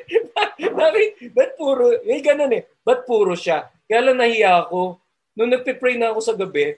[0.61, 1.33] Bakit?
[1.33, 1.96] Ba't puro?
[2.05, 2.68] May ganun eh.
[2.85, 3.72] Ba't puro siya?
[3.88, 5.00] Kaya lang nahiya ako.
[5.33, 6.76] Nung nagpe-pray na ako sa gabi,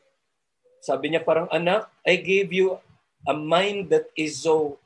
[0.78, 2.78] sabi niya parang, anak, I gave you
[3.26, 4.78] a mind that is so,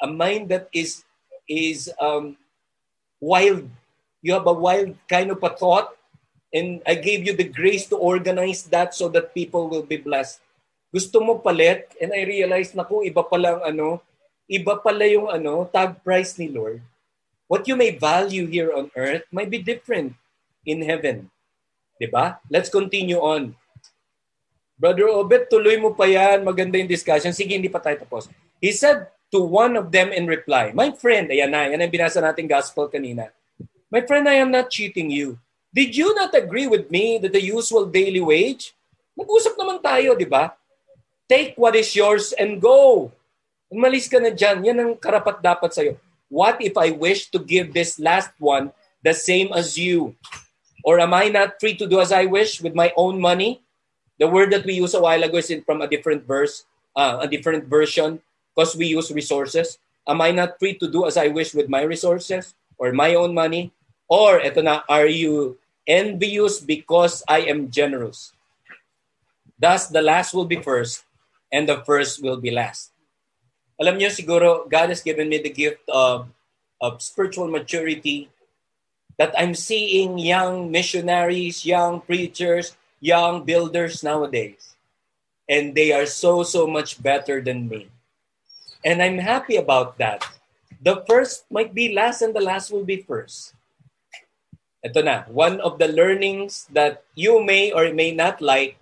[0.00, 1.04] a mind that is,
[1.48, 2.36] is um,
[3.20, 3.68] wild.
[4.22, 5.96] You have a wild kind of a thought
[6.56, 10.40] And I gave you the grace to organize that so that people will be blessed.
[10.88, 11.90] Gusto mo palit?
[12.00, 14.00] And I realized, naku, iba pala ang ano,
[14.48, 16.80] iba pala yung ano, tag price ni Lord.
[17.44, 20.16] What you may value here on earth might be different
[20.64, 21.28] in heaven.
[22.00, 22.40] Diba?
[22.48, 23.52] Let's continue on.
[24.76, 26.44] Brother Obet, tuloy mo pa yan.
[26.44, 27.32] Maganda yung discussion.
[27.32, 28.28] Sige, hindi pa tayo tapos.
[28.60, 32.20] He said to one of them in reply, My friend, ayan na, yan ang binasa
[32.20, 33.32] nating gospel kanina.
[33.88, 35.40] My friend, I am not cheating you.
[35.72, 38.76] Did you not agree with me that the usual daily wage?
[39.16, 40.52] Nag-usap naman tayo, di ba?
[41.24, 43.08] Take what is yours and go.
[43.72, 44.60] Umalis ka na dyan.
[44.60, 45.96] Yan ang karapat dapat sa'yo.
[46.28, 50.12] What if I wish to give this last one the same as you?
[50.84, 53.65] Or am I not free to do as I wish with my own money?
[54.18, 56.64] The word that we use a while ago is from a different verse,
[56.96, 58.20] uh, a different version,
[58.54, 59.78] because we use resources.
[60.08, 63.34] Am I not free to do as I wish with my resources or my own
[63.34, 63.72] money?
[64.08, 68.32] Or, eto na, are you envious because I am generous?
[69.58, 71.04] Thus, the last will be first,
[71.52, 72.92] and the first will be last.
[73.80, 76.28] Alam niyo, siguro, God has given me the gift of,
[76.80, 78.30] of spiritual maturity
[79.18, 84.76] that I'm seeing young missionaries, young preachers, young builders nowadays.
[85.48, 87.88] And they are so, so much better than me.
[88.84, 90.26] And I'm happy about that.
[90.82, 93.54] The first might be last and the last will be first.
[94.84, 98.78] Ito na, one of the learnings that you may or may not like,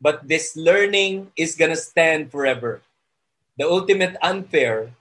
[0.00, 2.80] but this learning is gonna stand forever.
[3.60, 4.92] The ultimate unfair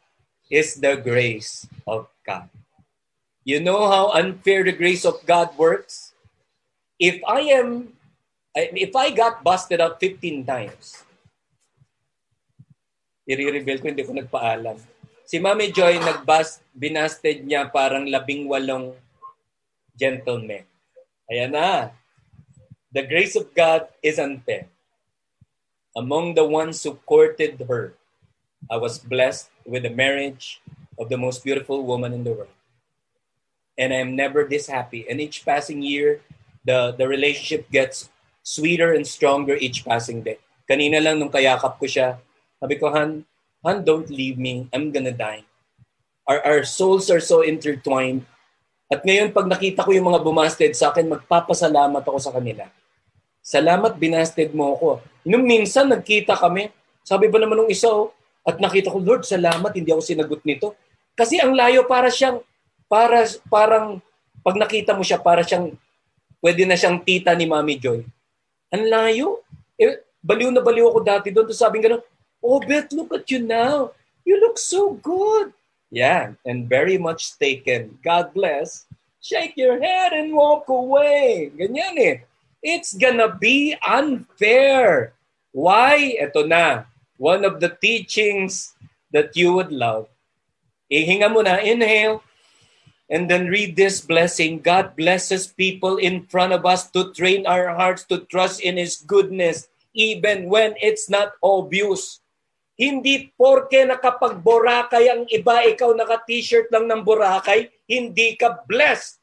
[0.51, 2.49] is the grace of God.
[3.43, 6.13] You know how unfair the grace of God works?
[6.99, 7.94] If I am,
[8.55, 11.03] if I got busted out 15 times,
[13.27, 14.79] i-reveal ko, hindi ko nagpaalam.
[15.25, 18.93] Si Mami Joy, nagbas, binasted niya parang labing walong
[19.97, 20.63] gentlemen.
[21.27, 21.91] Ayan na.
[22.93, 24.69] The grace of God is unfair.
[25.97, 27.97] Among the ones who courted her,
[28.71, 30.61] I was blessed with the marriage
[30.95, 32.55] of the most beautiful woman in the world.
[33.75, 35.03] And I am never this happy.
[35.09, 36.21] And each passing year,
[36.63, 38.09] the, the relationship gets
[38.45, 40.37] sweeter and stronger each passing day.
[40.69, 42.21] Kanina lang nung kayakap ko siya,
[42.61, 43.25] sabi ko, Han,
[43.65, 44.69] Han, don't leave me.
[44.69, 45.41] I'm gonna die.
[46.29, 48.21] Our, our souls are so intertwined.
[48.85, 52.69] At ngayon, pag nakita ko yung mga bumasted sa akin, magpapasalamat ako sa kanila.
[53.41, 54.89] Salamat, binasted mo ako.
[55.25, 56.69] Nung minsan, nagkita kami.
[57.01, 58.13] Sabi ba naman ng isa, oh,
[58.45, 60.77] at nakita ko, Lord, salamat, hindi ako sinagot nito.
[61.17, 62.41] Kasi ang layo para siyang,
[62.85, 63.97] para, parang,
[64.45, 65.73] pag nakita mo siya, para siyang,
[66.41, 68.05] pwede na siyang tita ni Mami Joy.
[68.75, 69.39] Ang layo.
[69.79, 71.47] Eh, baliw na baliw ako dati doon.
[71.47, 72.03] Tapos sabi gano'n,
[72.43, 73.95] Oh, Beth, look at you now.
[74.21, 75.55] You look so good.
[75.89, 77.97] Yeah, and very much taken.
[78.03, 78.85] God bless.
[79.17, 81.49] Shake your head and walk away.
[81.57, 82.17] Ganyan eh.
[82.61, 85.17] It's gonna be unfair.
[85.49, 86.19] Why?
[86.21, 86.85] Ito na.
[87.17, 88.77] One of the teachings
[89.09, 90.05] that you would love.
[90.91, 91.57] Ihinga mo na.
[91.57, 92.21] Inhale.
[93.05, 94.65] And then read this blessing.
[94.65, 98.97] God blesses people in front of us to train our hearts to trust in His
[98.97, 102.19] goodness, even when it's not obvious.
[102.75, 109.21] Hindi porke nakapag-Boracay ang iba, ikaw naka-t-shirt lang ng Boracay, hindi ka blessed.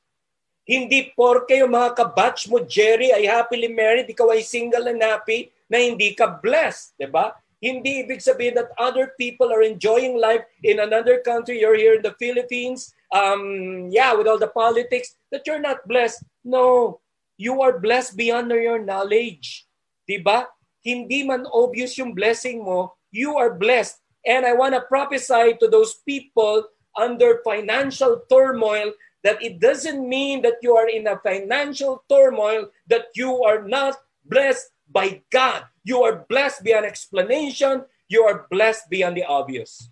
[0.63, 5.51] Hindi porke yung mga kabatch mo, Jerry, ay happily married, ikaw ay single and happy,
[5.67, 6.97] na hindi ka blessed.
[6.97, 7.05] ba?
[7.05, 7.27] Diba?
[7.63, 12.03] Hindi ibig sabihin that other people are enjoying life in another country, you're here in
[12.03, 16.25] the Philippines, um, yeah, with all the politics, that you're not blessed.
[16.45, 17.01] No,
[17.37, 19.67] you are blessed beyond your knowledge.
[20.09, 20.47] Diba?
[20.83, 24.03] Hindi man obvious yung blessing mo, you are blessed.
[24.27, 26.67] And I want to prophesy to those people
[26.99, 33.07] under financial turmoil that it doesn't mean that you are in a financial turmoil that
[33.15, 35.65] you are not blessed by God.
[35.85, 37.85] You are blessed beyond explanation.
[38.09, 39.89] You are blessed beyond the obvious.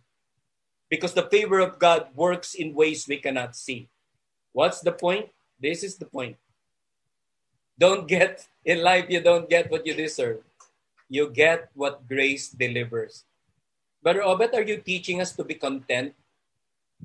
[0.91, 3.89] Because the favor of God works in ways we cannot see.
[4.53, 5.31] What's the point?
[5.63, 6.37] This is the point.
[7.79, 10.43] Don't get in life, you don't get what you deserve.
[11.09, 13.25] You get what grace delivers.
[14.03, 16.13] Brother Obet, are you teaching us to be content?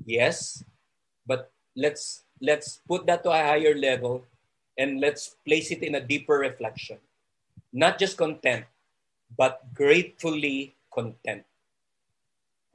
[0.04, 0.64] Yes,
[1.26, 4.24] but let's let's put that to a higher level
[4.76, 6.98] and let's place it in a deeper reflection.
[7.72, 8.64] Not just content,
[9.36, 11.44] but gratefully content.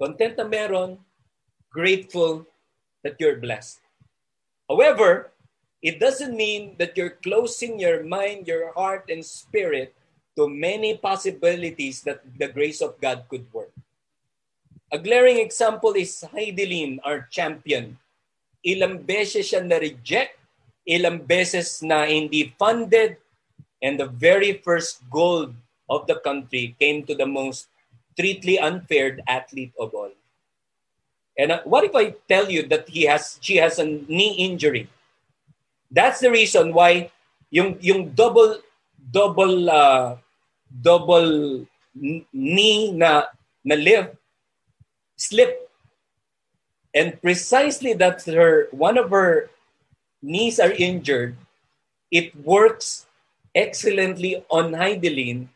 [0.02, 0.98] Content na meron,
[1.70, 2.42] grateful
[3.06, 3.78] that you're blessed.
[4.66, 5.30] However,
[5.86, 9.94] it doesn't mean that you're closing your mind, your heart, and spirit
[10.34, 13.70] to many possibilities that the grace of God could work.
[14.92, 17.98] A glaring example is Heidelin, our champion.
[18.66, 20.34] Ilang beses siya na-reject,
[20.86, 23.22] ilang beses na hindi funded,
[23.82, 25.54] and the very first gold
[25.90, 27.71] of the country came to the most
[28.22, 30.14] treatly unfair athlete of all.
[31.34, 34.86] And uh, what if I tell you that he has she has a knee injury?
[35.90, 37.10] That's the reason why
[37.50, 38.62] yung yung double
[39.10, 40.22] double uh,
[40.70, 41.66] double
[41.98, 43.26] knee na
[43.66, 44.14] na lift
[45.18, 45.66] slip
[46.94, 49.50] and precisely that her one of her
[50.22, 51.36] knees are injured
[52.14, 53.06] it works
[53.54, 55.52] excellently on Heidelin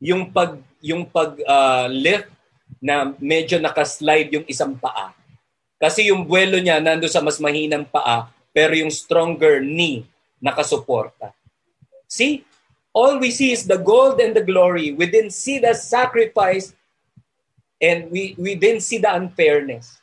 [0.00, 2.30] yung pag yung pag uh, lift
[2.78, 5.10] na medyo nakaslide yung isang paa.
[5.82, 10.06] Kasi yung buwelo niya nando sa mas mahinang paa, pero yung stronger knee
[10.38, 11.34] nakasuporta.
[12.06, 12.46] See?
[12.96, 14.96] All we see is the gold and the glory.
[14.96, 16.72] We didn't see the sacrifice
[17.76, 20.00] and we, we didn't see the unfairness.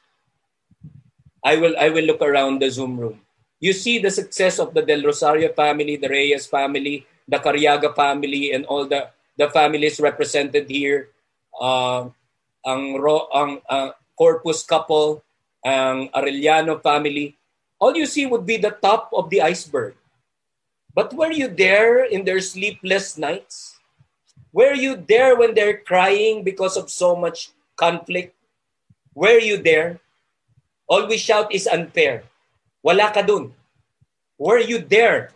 [1.43, 3.19] I will I will look around the Zoom room.
[3.59, 8.53] You see the success of the Del Rosario family, the Reyes family, the Cariaga family,
[8.53, 11.09] and all the the families represented here.
[11.53, 12.09] Uh,
[12.65, 15.21] ang ro, ang uh, Corpus couple,
[15.65, 17.35] ang Arellano family.
[17.79, 19.95] All you see would be the top of the iceberg.
[20.93, 23.79] But were you there in their sleepless nights?
[24.53, 28.37] Were you there when they're crying because of so much conflict?
[29.15, 29.99] Were you there?
[30.85, 32.23] All we shout is unfair.
[32.85, 33.49] Wala ka dun.
[34.37, 35.33] Were you there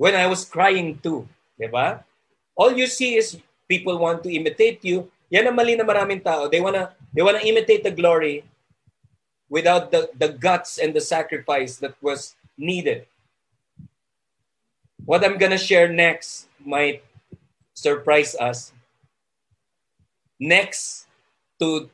[0.00, 1.28] when I was crying too?
[1.60, 2.07] Diba?
[2.58, 3.38] All you see is
[3.70, 5.06] people want to imitate you.
[5.30, 6.50] Yan ang mali na maraming tao.
[6.50, 8.42] They wanna, they wanna imitate the glory
[9.46, 13.06] without the, the guts and the sacrifice that was needed.
[15.06, 17.06] What I'm gonna share next might
[17.74, 18.74] surprise us.
[20.40, 21.06] Next
[21.62, 21.88] to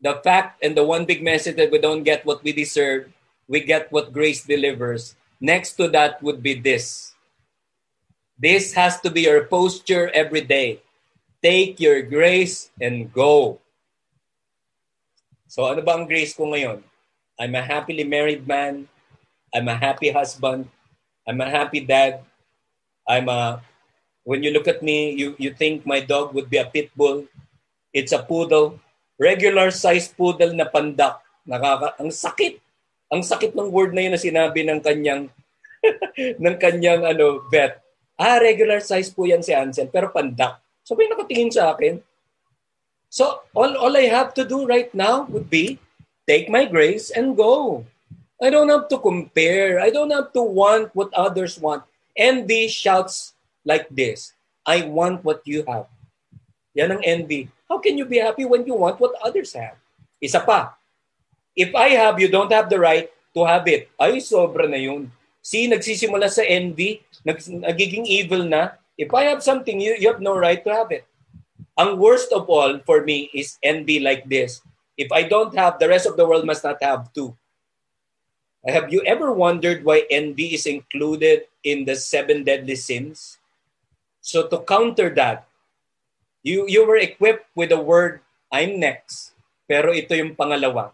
[0.00, 3.12] the fact and the one big message that we don't get what we deserve,
[3.48, 5.16] we get what grace delivers.
[5.40, 7.13] Next to that would be this.
[8.44, 10.84] This has to be your posture every day.
[11.40, 13.56] Take your grace and go.
[15.48, 16.84] So ano ba ang grace ko ngayon?
[17.40, 18.84] I'm a happily married man.
[19.48, 20.68] I'm a happy husband.
[21.24, 22.20] I'm a happy dad.
[23.08, 23.64] I'm a
[24.28, 27.24] when you look at me, you, you think my dog would be a pit bull.
[27.96, 28.76] It's a poodle
[29.16, 31.16] regular size poodle na pandak.
[31.48, 32.60] Nakaka ang sakit.
[33.08, 35.32] Ang sakit ng word na yun na sinabi ng kanyang
[36.44, 37.83] ng kanyang ano vet.
[38.14, 40.62] Ah, regular size po yan si Ansel, pero pandak.
[40.86, 41.98] So may nakatingin sa akin.
[43.10, 45.78] So all all I have to do right now would be
[46.26, 47.82] take my grace and go.
[48.42, 49.78] I don't have to compare.
[49.78, 51.86] I don't have to want what others want.
[52.14, 54.34] Envy shouts like this.
[54.66, 55.86] I want what you have.
[56.74, 57.48] Yan ang envy.
[57.70, 59.78] How can you be happy when you want what others have?
[60.18, 60.74] Isa pa,
[61.54, 63.88] if I have, you don't have the right to have it.
[63.98, 65.10] Ay, sobra na yun.
[65.44, 68.80] See, nagsisimula sa envy, nag, nagiging evil na.
[68.96, 71.04] If I have something, you, you have no right to have it.
[71.76, 74.64] Ang worst of all for me is envy like this.
[74.96, 77.36] If I don't have, the rest of the world must not have too.
[78.64, 83.36] Have you ever wondered why envy is included in the seven deadly sins?
[84.24, 85.44] So to counter that,
[86.44, 88.20] You, you were equipped with the word,
[88.52, 89.32] I'm next.
[89.64, 90.92] Pero ito yung pangalawa.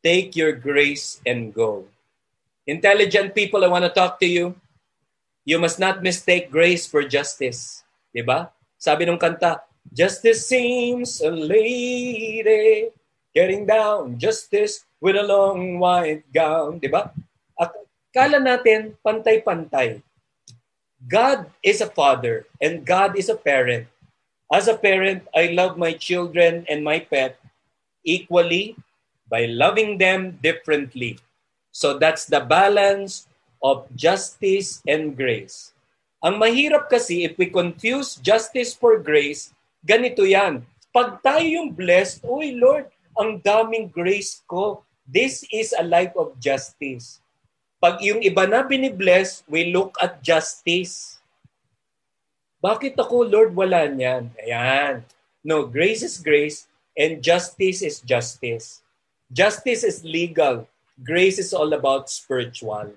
[0.00, 1.84] Take your grace and go.
[2.66, 4.58] Intelligent people, I want to talk to you.
[5.46, 7.86] You must not mistake grace for justice.
[8.10, 8.50] Diba?
[8.74, 9.62] Sabi ng kanta,
[9.94, 12.90] Justice seems a lady
[13.30, 14.18] getting down.
[14.18, 16.82] Justice with a long white gown.
[16.82, 17.14] Diba?
[17.54, 17.70] At
[18.10, 20.02] kala natin, pantay-pantay.
[21.06, 23.86] God is a father and God is a parent.
[24.50, 27.38] As a parent, I love my children and my pet
[28.02, 28.74] equally
[29.30, 31.18] by loving them differently.
[31.76, 33.28] So that's the balance
[33.60, 35.76] of justice and grace.
[36.24, 39.52] Ang mahirap kasi if we confuse justice for grace,
[39.84, 40.64] ganito yan.
[40.88, 42.88] Pag tayo yung blessed, Uy Lord,
[43.20, 44.80] ang daming grace ko.
[45.04, 47.20] This is a life of justice.
[47.76, 51.20] Pag yung iba na binibless, we look at justice.
[52.64, 54.32] Bakit ako, Lord, wala niyan?
[54.40, 55.04] Ayan.
[55.44, 58.80] No, grace is grace and justice is justice.
[59.28, 60.64] Justice is legal.
[60.96, 62.96] Grace is all about spiritual.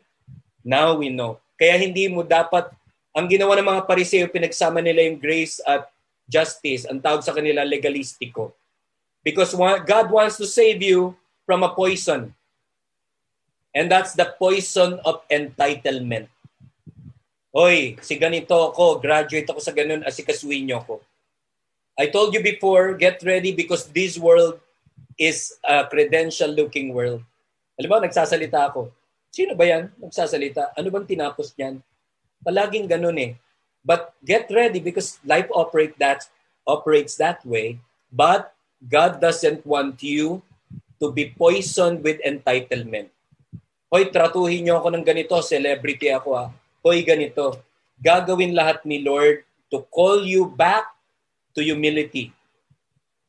[0.63, 1.43] Now we know.
[1.59, 2.71] Kaya hindi mo dapat,
[3.11, 5.91] ang ginawa ng mga pariseo, pinagsama nila yung grace at
[6.31, 6.87] justice.
[6.87, 8.55] Ang tawag sa kanila legalistiko.
[9.19, 9.51] Because
[9.83, 11.11] God wants to save you
[11.43, 12.31] from a poison.
[13.75, 16.31] And that's the poison of entitlement.
[17.51, 21.01] Hoy, si ganito ako, graduate ako sa ganun, asikasuin niyo ako.
[21.99, 24.61] I told you before, get ready because this world
[25.19, 27.25] is a credential-looking world.
[27.79, 28.91] Alam mo, nagsasalita ako.
[29.31, 29.87] Sino ba yan?
[29.95, 30.75] Nagsasalita.
[30.75, 31.79] Ano bang tinapos niyan?
[32.43, 33.31] Palaging ganun eh.
[33.79, 36.27] But get ready because life operate that,
[36.67, 37.79] operates that way.
[38.11, 38.51] But
[38.83, 40.43] God doesn't want you
[40.99, 43.07] to be poisoned with entitlement.
[43.87, 46.49] Hoy, tratuhin niyo ako ng ganito, celebrity ako ah
[46.79, 47.59] Hoy ganito,
[47.99, 50.87] gagawin lahat ni Lord to call you back
[51.51, 52.31] to humility.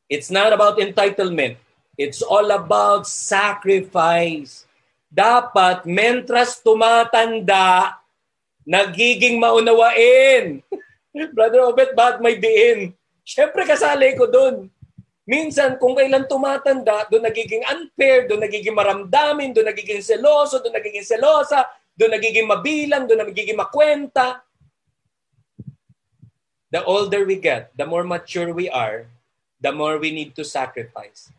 [0.07, 1.59] It's not about entitlement.
[2.01, 4.65] It's all about sacrifice.
[5.05, 7.93] Dapat, mentras tumatanda,
[8.65, 10.65] nagiging maunawain.
[11.37, 12.97] Brother Obet, bakit may diin?
[13.21, 14.65] Siyempre kasali ko doon.
[15.29, 21.05] Minsan, kung kailan tumatanda, doon nagiging unfair, doon nagiging maramdamin, doon nagiging seloso, doon nagiging
[21.05, 24.41] selosa, doon nagiging mabilang, doon nagiging makwenta.
[26.73, 29.05] The older we get, the more mature we are,
[29.61, 31.29] the more we need to sacrifice.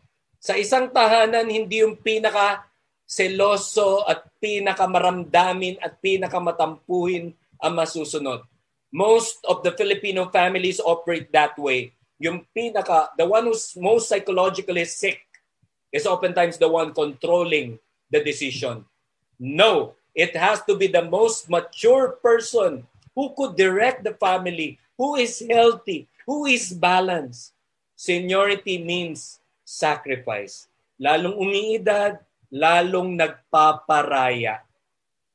[0.43, 2.67] Sa isang tahanan, hindi yung pinaka
[3.07, 7.31] seloso at pinaka maramdamin at pinaka matampuhin
[7.63, 8.43] ang masusunod.
[8.91, 14.87] Most of the Filipino families operate that way yung pinaka, the one who's most psychologically
[14.87, 15.19] sick
[15.91, 17.75] is oftentimes the one controlling
[18.07, 18.87] the decision.
[19.35, 25.19] No, it has to be the most mature person who could direct the family, who
[25.19, 27.51] is healthy, who is balanced.
[27.99, 29.42] Seniority means
[29.73, 30.69] sacrifice.
[31.01, 32.21] Lalong umiidad,
[32.53, 34.61] lalong nagpaparaya.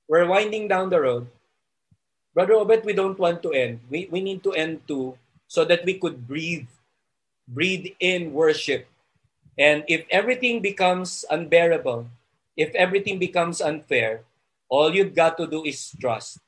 [0.06, 1.26] We're winding down the road.
[2.32, 3.82] Brother Obet, we don't want to end.
[3.90, 5.18] We, we need to end too
[5.50, 6.70] so that we could breathe
[7.48, 8.86] breathe in worship.
[9.58, 12.06] And if everything becomes unbearable,
[12.54, 14.22] if everything becomes unfair,
[14.68, 16.38] all you've got to do is trust.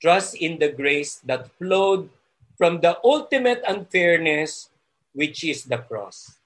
[0.00, 2.12] Trust in the grace that flowed
[2.60, 4.68] from the ultimate unfairness,
[5.16, 6.38] which is the cross.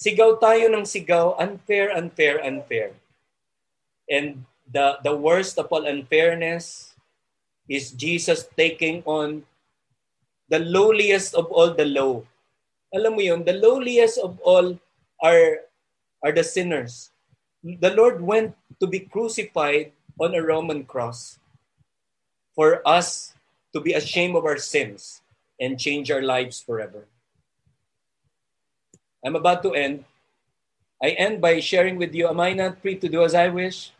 [0.00, 2.96] Sigaw tayo ng sigaw, unfair, unfair, unfair.
[4.08, 6.96] And the, the worst of all unfairness
[7.68, 9.44] is Jesus taking on
[10.48, 12.24] the lowliest of all the low
[12.90, 14.78] alam mo yun, the lowliest of all
[15.22, 15.70] are,
[16.22, 17.10] are the sinners.
[17.62, 21.38] The Lord went to be crucified on a Roman cross
[22.54, 23.34] for us
[23.72, 25.22] to be ashamed of our sins
[25.60, 27.06] and change our lives forever.
[29.24, 30.04] I'm about to end.
[31.02, 33.92] I end by sharing with you Am I not free to do as I wish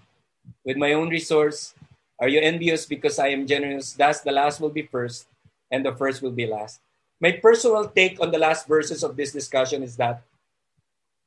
[0.64, 1.74] with my own resource?
[2.18, 3.92] Are you envious because I am generous?
[3.94, 5.26] Thus, the last will be first,
[5.70, 6.80] and the first will be last
[7.20, 10.22] my personal take on the last verses of this discussion is that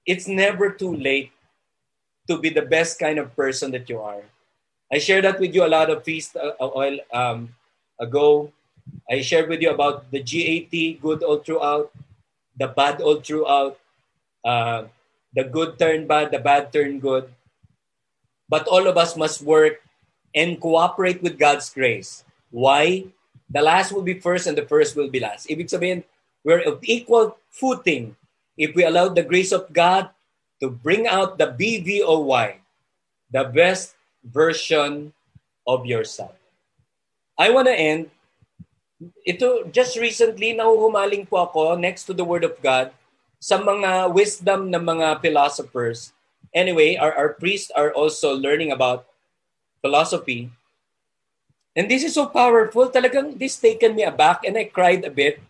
[0.05, 1.31] it's never too late
[2.27, 4.25] to be the best kind of person that you are.
[4.91, 7.55] I shared that with you a lot of feast uh, uh, oil um,
[7.99, 8.51] ago.
[9.09, 11.91] I shared with you about the GAT, good all throughout,
[12.57, 13.79] the bad all throughout,
[14.43, 14.85] uh,
[15.33, 17.31] the good turn bad, the bad turn good.
[18.47, 19.81] But all of us must work
[20.35, 22.23] and cooperate with God's grace.
[22.51, 23.07] Why?
[23.53, 25.45] the last will be first and the first will be last.
[25.45, 26.03] Ibig sabihin,
[26.41, 28.17] we're of equal footing
[28.57, 30.09] if we allow the grace of God
[30.59, 32.57] to bring out the BVOY,
[33.29, 33.93] the best
[34.25, 35.13] version
[35.69, 36.33] of yourself.
[37.37, 38.09] I want to end.
[39.27, 42.89] Ito, just recently, nahuhumaling po ako next to the Word of God
[43.43, 46.15] sa mga wisdom ng mga philosophers.
[46.55, 49.03] Anyway, our, our priests are also learning about
[49.83, 50.47] philosophy.
[51.75, 52.87] And this is so powerful.
[52.87, 55.43] Talagang this taken me aback and I cried a bit.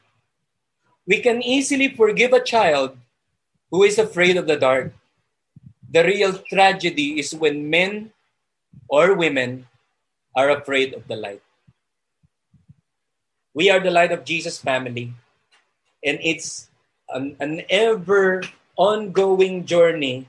[1.06, 2.98] We can easily forgive a child
[3.70, 4.90] who is afraid of the dark.
[5.86, 8.10] The real tragedy is when men
[8.90, 9.70] or women
[10.34, 11.46] are afraid of the light.
[13.54, 15.14] We are the light of Jesus' family,
[16.02, 16.73] and it's
[17.14, 18.44] an, an ever
[18.76, 20.28] ongoing journey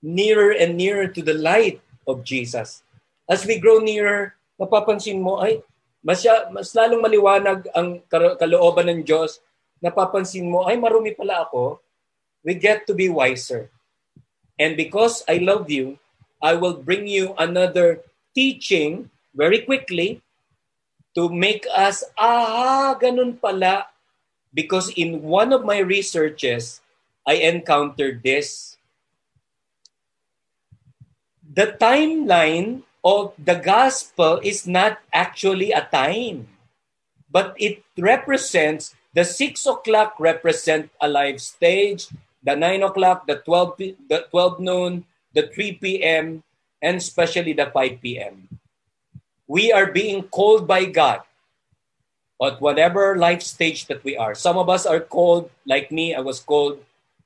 [0.00, 2.82] nearer and nearer to the light of Jesus.
[3.28, 5.64] As we grow nearer napapansin mo, ay,
[6.04, 9.40] mas, mas lalong maliwanag ang kalooban ng Diyos.
[9.80, 11.80] Napapansin mo, ay, marumi pala ako.
[12.44, 13.68] We get to be wiser.
[14.60, 15.96] And because I love you,
[16.40, 20.20] I will bring you another teaching very quickly
[21.16, 23.88] to make us, ah, ganun pala.
[24.52, 26.80] Because in one of my researches,
[27.26, 28.76] I encountered this.
[31.46, 36.48] The timeline of the gospel is not actually a time,
[37.30, 42.06] but it represents the six o'clock represent a live stage,
[42.42, 46.42] the nine o'clock, the 12, the 12 noon, the 3 p.m.,
[46.82, 48.48] and especially the 5 p.m.
[49.46, 51.22] We are being called by God
[52.40, 54.34] at whatever life stage that we are.
[54.34, 56.80] Some of us are called, like me, I was called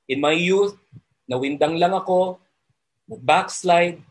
[0.07, 0.75] in my youth,
[1.31, 2.37] nawindang lang ako,
[3.07, 4.03] backslide,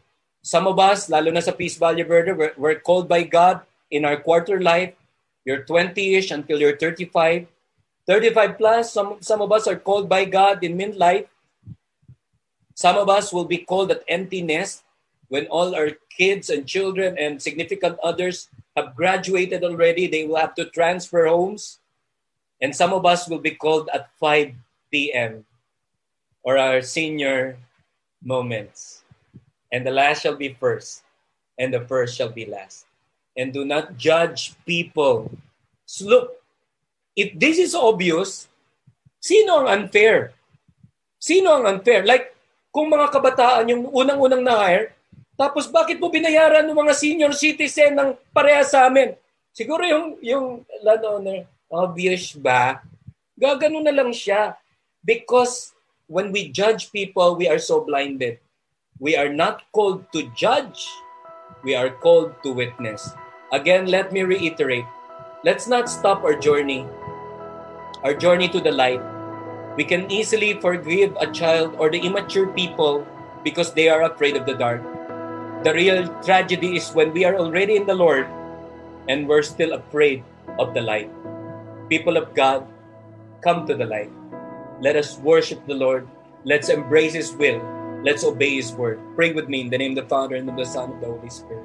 [0.44, 4.04] Some of us, lalo na sa Peace Valley Verde, we're, we're called by God in
[4.04, 4.92] our quarter life.
[5.48, 7.48] You're 20-ish until you're 35.
[8.04, 11.32] 35 plus, some, some of us are called by God in midlife.
[12.76, 14.84] Some of us will be called at emptiness
[15.32, 20.06] when all our kids and children and significant others have graduated already.
[20.06, 21.78] They will have to transfer homes.
[22.60, 24.54] And some of us will be called at 5
[24.90, 25.44] p.m.
[26.42, 27.58] or our senior
[28.22, 29.04] moments.
[29.74, 31.02] and the last shall be first,
[31.58, 32.86] and the first shall be last.
[33.34, 35.34] And do not judge people.
[35.82, 36.38] So look,
[37.18, 38.46] if this is obvious,
[39.18, 40.30] sino ang unfair?
[41.18, 42.06] Sino ang unfair?
[42.06, 42.38] Like,
[42.70, 44.94] kung mga kabataan yung unang-unang na-hire,
[45.34, 49.18] tapos bakit mo binayaran ng mga senior citizen ng pareha sa amin?
[49.50, 50.46] Siguro yung, yung
[50.82, 52.82] landowner, obvious ba?
[53.34, 54.54] Gagano na lang siya.
[55.02, 55.74] Because
[56.06, 58.38] when we judge people, we are so blinded.
[59.02, 60.86] We are not called to judge.
[61.66, 63.10] We are called to witness.
[63.50, 64.86] Again, let me reiterate.
[65.42, 66.86] Let's not stop our journey.
[68.06, 69.02] Our journey to the light.
[69.74, 73.02] We can easily forgive a child or the immature people
[73.42, 74.82] because they are afraid of the dark.
[75.64, 78.28] The real tragedy is when we are already in the Lord
[79.08, 80.22] and we're still afraid
[80.58, 81.08] of the light.
[81.88, 82.68] People of God,
[83.40, 84.12] come to the light.
[84.84, 86.06] Let us worship the Lord.
[86.44, 87.64] Let's embrace His will.
[88.04, 89.00] Let's obey His word.
[89.16, 91.00] Pray with me in the name of the Father and of the Son and of
[91.00, 91.64] the Holy Spirit.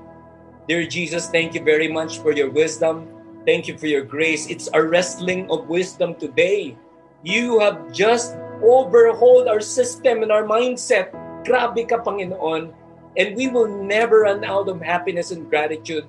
[0.69, 3.03] Dear Jesus, thank you very much for your wisdom.
[3.43, 4.47] Thank you for your grace.
[4.47, 6.79] It's a wrestling of wisdom today.
[7.23, 11.11] You have just overhauled our system and our mindset.
[11.43, 12.78] Grabe ka, Panginoon.
[13.17, 16.05] And we will never run out of happiness and gratitude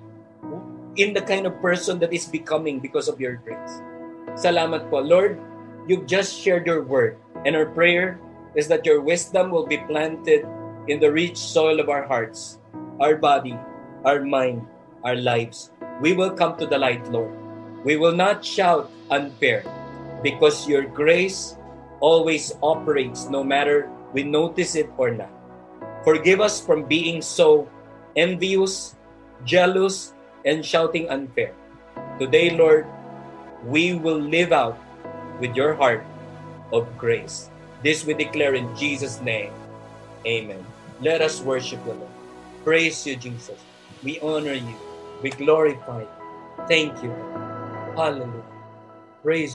[0.97, 3.81] in the kind of person that is becoming because of your grace.
[4.37, 5.01] Salamat po.
[5.01, 5.41] Lord,
[5.89, 7.17] you've just shared your word.
[7.45, 8.21] And our prayer
[8.55, 10.45] is that your wisdom will be planted
[10.89, 12.59] in the rich soil of our hearts,
[13.01, 13.57] our body,
[14.05, 14.67] our mind,
[15.05, 15.73] our lives.
[16.01, 17.33] We will come to the light, Lord.
[17.85, 19.65] We will not shout unfair
[20.23, 21.57] because your grace
[22.01, 25.33] always operates no matter we notice it or not.
[26.05, 27.69] Forgive us from being so
[28.17, 28.97] envious,
[29.45, 31.53] jealous, and shouting unfair.
[32.19, 32.87] Today, Lord,
[33.65, 34.79] we will live out
[35.41, 36.05] with your heart
[36.73, 37.51] of grace.
[37.83, 39.53] This we declare in Jesus' name.
[40.27, 40.65] Amen.
[41.01, 42.17] Let us worship the Lord.
[42.65, 43.61] Praise you, Jesus.
[44.03, 44.77] We honor you.
[45.23, 46.09] We glorify you.
[46.69, 47.13] Thank you.
[47.97, 48.45] Hallelujah.
[49.23, 49.55] Praise